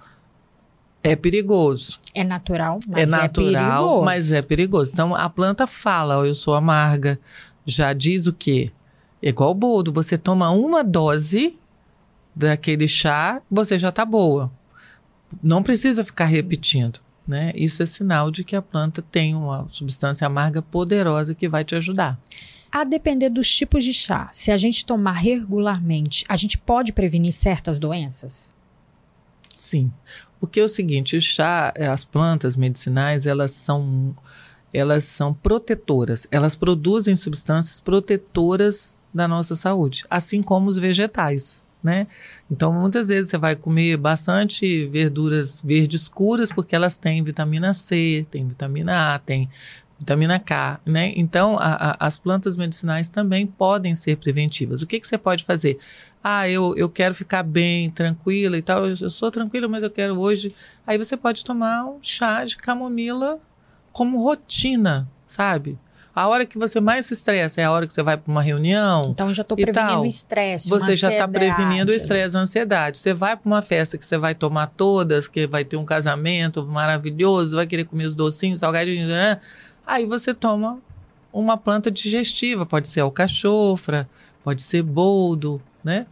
é 1.12 1.16
perigoso. 1.16 1.99
É 2.14 2.25
natural, 2.25 2.79
mas 2.88 3.03
é, 3.03 3.07
natural, 3.07 3.53
é 3.53 3.79
perigoso. 3.79 4.05
mas 4.05 4.33
é 4.33 4.42
perigoso. 4.42 4.92
Então 4.92 5.14
a 5.14 5.29
planta 5.29 5.66
fala, 5.66 6.27
eu 6.27 6.35
sou 6.35 6.55
amarga, 6.55 7.18
já 7.64 7.92
diz 7.92 8.27
o 8.27 8.33
quê? 8.33 8.71
É 9.23 9.31
igual 9.31 9.51
o 9.51 9.55
boldo, 9.55 9.92
você 9.92 10.16
toma 10.16 10.51
uma 10.51 10.83
dose 10.85 11.57
daquele 12.35 12.87
chá, 12.87 13.40
você 13.51 13.79
já 13.79 13.90
tá 13.90 14.05
boa. 14.05 14.51
Não 15.42 15.62
precisa 15.62 16.05
ficar 16.05 16.29
Sim. 16.29 16.37
repetindo, 16.37 17.01
né? 17.27 17.53
Isso 17.55 17.83
é 17.83 17.87
sinal 17.87 18.31
de 18.31 18.44
que 18.44 18.57
a 18.57 18.62
planta 18.62 19.03
tem 19.03 19.35
uma 19.35 19.66
substância 19.68 20.27
amarga 20.27 20.62
poderosa 20.62 21.35
que 21.35 21.49
vai 21.49 21.64
te 21.64 21.75
ajudar. 21.75 22.18
A 22.71 22.85
depender 22.85 23.31
dos 23.31 23.51
tipos 23.51 23.83
de 23.83 23.92
chá, 23.92 24.29
se 24.33 24.51
a 24.51 24.57
gente 24.57 24.85
tomar 24.85 25.12
regularmente, 25.12 26.25
a 26.29 26.37
gente 26.37 26.57
pode 26.59 26.92
prevenir 26.92 27.33
certas 27.33 27.79
doenças? 27.79 28.53
Sim. 29.59 29.92
Porque 30.38 30.61
é 30.61 30.64
o 30.64 30.68
seguinte, 30.68 31.16
o 31.16 31.21
chá, 31.21 31.73
eh, 31.77 31.88
as 31.88 32.05
plantas 32.05 32.57
medicinais, 32.57 33.27
elas 33.27 33.51
são 33.51 34.14
elas 34.73 35.05
são 35.05 35.33
protetoras, 35.33 36.27
elas 36.31 36.55
produzem 36.55 37.16
substâncias 37.16 37.81
protetoras 37.81 38.99
da 39.12 39.27
nossa 39.27 39.57
saúde, 39.57 40.05
assim 40.11 40.42
como 40.42 40.68
os 40.68 40.79
vegetais, 40.79 41.62
né? 41.83 42.07
Então, 42.51 42.73
muitas 42.73 43.09
vezes 43.09 43.31
você 43.31 43.38
vai 43.38 43.57
comer 43.57 43.97
bastante 43.97 44.87
verduras 44.87 45.62
verdes 45.62 46.03
escuras 46.03 46.53
porque 46.53 46.77
elas 46.77 46.97
têm 46.99 47.25
vitamina 47.25 47.73
C, 47.75 48.27
tem 48.31 48.47
vitamina 48.47 49.14
A, 49.14 49.18
tem 49.18 49.49
vitamina 49.99 50.39
K, 50.39 50.81
né? 50.87 51.13
Então, 51.17 51.57
a, 51.59 51.91
a, 51.91 52.07
as 52.07 52.17
plantas 52.17 52.57
medicinais 52.57 53.09
também 53.09 53.47
podem 53.47 53.95
ser 53.95 54.17
preventivas. 54.17 54.81
O 54.81 54.87
que, 54.87 55.01
que 55.01 55.07
você 55.07 55.19
pode 55.19 55.45
fazer? 55.45 55.79
Ah, 56.23 56.49
eu, 56.49 56.75
eu 56.77 56.89
quero 56.89 57.15
ficar 57.15 57.43
bem, 57.43 57.91
tranquila 57.91 58.57
e 58.57 58.63
tal. 58.63 58.87
Eu, 58.87 58.95
eu 59.01 59.11
sou 59.11 59.31
tranquila, 59.31 59.67
mas 59.67 59.83
eu 59.83 59.91
quero 59.91 60.19
hoje. 60.19 60.55
Aí 60.87 60.97
você 60.97 61.17
pode 61.17 61.45
tomar 61.45 61.85
um 61.85 61.99
chá 62.01 62.45
de 62.45 62.57
camomila 62.57 63.39
como 63.93 64.23
rotina, 64.23 65.09
sabe? 65.27 65.79
A 66.15 66.27
hora 66.27 66.45
que 66.45 66.59
você 66.59 66.81
mais 66.81 67.07
se 67.07 67.15
estressa 67.15 67.61
é 67.61 67.65
a 67.65 67.71
hora 67.71 67.87
que 67.87 67.93
você 67.93 68.03
vai 68.03 68.17
para 68.17 68.29
uma 68.29 68.43
reunião. 68.43 69.11
Então, 69.11 69.29
eu 69.29 69.35
já 69.35 69.43
estou 69.43 69.57
prevenindo 69.57 70.01
o 70.01 70.07
estresse. 70.07 70.69
Você 70.69 70.97
já 70.97 71.13
está 71.13 71.29
prevenindo 71.29 71.93
o 71.93 71.95
estresse, 71.95 72.37
a 72.37 72.41
ansiedade. 72.41 72.99
Você 72.99 73.15
vai 73.15 73.37
para 73.37 73.47
uma 73.47 73.63
festa 73.63 73.97
que 73.97 74.05
você 74.05 74.19
vai 74.19 74.35
tomar 74.35 74.67
todas, 74.67 75.29
que 75.29 75.47
vai 75.47 75.65
ter 75.65 75.77
um 75.77 75.85
casamento 75.85 76.67
maravilhoso, 76.67 77.55
vai 77.55 77.69
querer 77.69 77.85
comer 77.85 78.07
os 78.07 78.17
docinhos, 78.17 78.59
salgadinhos, 78.59 79.09
né? 79.09 79.39
Aí 79.88 80.05
você 80.05 80.35
toma 80.35 80.79
uma 81.33 81.57
planta 81.57 81.90
digestiva, 81.90 82.66
pode 82.66 82.87
ser 82.88 83.01
alcachofra, 83.01 84.07
pode 84.44 84.61
ser 84.61 84.83
boldo, 84.83 85.62
né? 85.83 86.07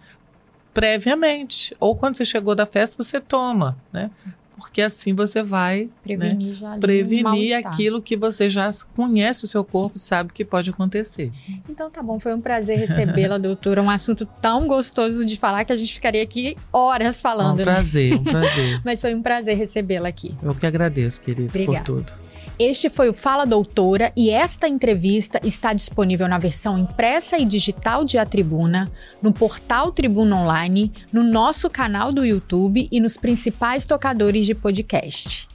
Previamente. 0.73 1.77
Ou 1.79 1.95
quando 1.95 2.17
você 2.17 2.25
chegou 2.25 2.55
da 2.55 2.65
festa, 2.65 3.03
você 3.03 3.21
toma, 3.21 3.77
né? 3.93 4.11
Porque 4.57 4.81
assim 4.81 5.15
você 5.15 5.43
vai 5.43 5.91
prevenir, 6.03 6.59
né? 6.63 6.79
prevenir 6.81 7.55
aquilo 7.59 8.01
que 8.01 8.17
você 8.17 8.49
já 8.49 8.71
conhece 8.95 9.45
o 9.45 9.47
seu 9.47 9.63
corpo, 9.63 9.99
sabe 9.99 10.33
que 10.33 10.43
pode 10.43 10.71
acontecer. 10.71 11.31
Então 11.69 11.91
tá 11.91 12.03
bom, 12.03 12.19
foi 12.19 12.33
um 12.33 12.41
prazer 12.41 12.79
recebê-la, 12.79 13.37
doutora. 13.39 13.83
Um 13.83 13.91
assunto 13.91 14.25
tão 14.41 14.67
gostoso 14.67 15.27
de 15.27 15.37
falar 15.37 15.67
que 15.67 15.73
a 15.75 15.77
gente 15.77 15.93
ficaria 15.93 16.23
aqui 16.23 16.57
horas 16.73 17.21
falando. 17.21 17.61
Um 17.61 17.65
prazer, 17.65 18.13
né? 18.13 18.17
um 18.17 18.25
prazer. 18.33 18.81
Mas 18.83 19.03
foi 19.03 19.15
um 19.15 19.21
prazer 19.21 19.59
recebê-la 19.59 20.09
aqui. 20.09 20.35
Eu 20.43 20.55
que 20.55 20.65
agradeço, 20.65 21.21
querido, 21.21 21.53
por 21.53 21.81
tudo. 21.81 22.26
Este 22.59 22.89
foi 22.89 23.11
o 23.11 23.13
Fala 23.13 23.45
Doutora 23.45 24.11
e 24.17 24.31
esta 24.31 24.67
entrevista 24.67 25.39
está 25.45 25.75
disponível 25.75 26.27
na 26.27 26.39
versão 26.39 26.79
impressa 26.79 27.37
e 27.39 27.45
digital 27.45 28.03
de 28.03 28.17
A 28.17 28.25
Tribuna, 28.25 28.91
no 29.21 29.31
portal 29.31 29.93
Tribuna 29.93 30.37
Online, 30.37 30.91
no 31.13 31.23
nosso 31.23 31.69
canal 31.69 32.15
do 32.15 32.25
YouTube 32.25 32.89
e 32.91 32.99
nos 32.99 33.19
principais 33.19 33.85
tocadores 33.85 34.47
de 34.47 34.55
podcast. 34.55 35.47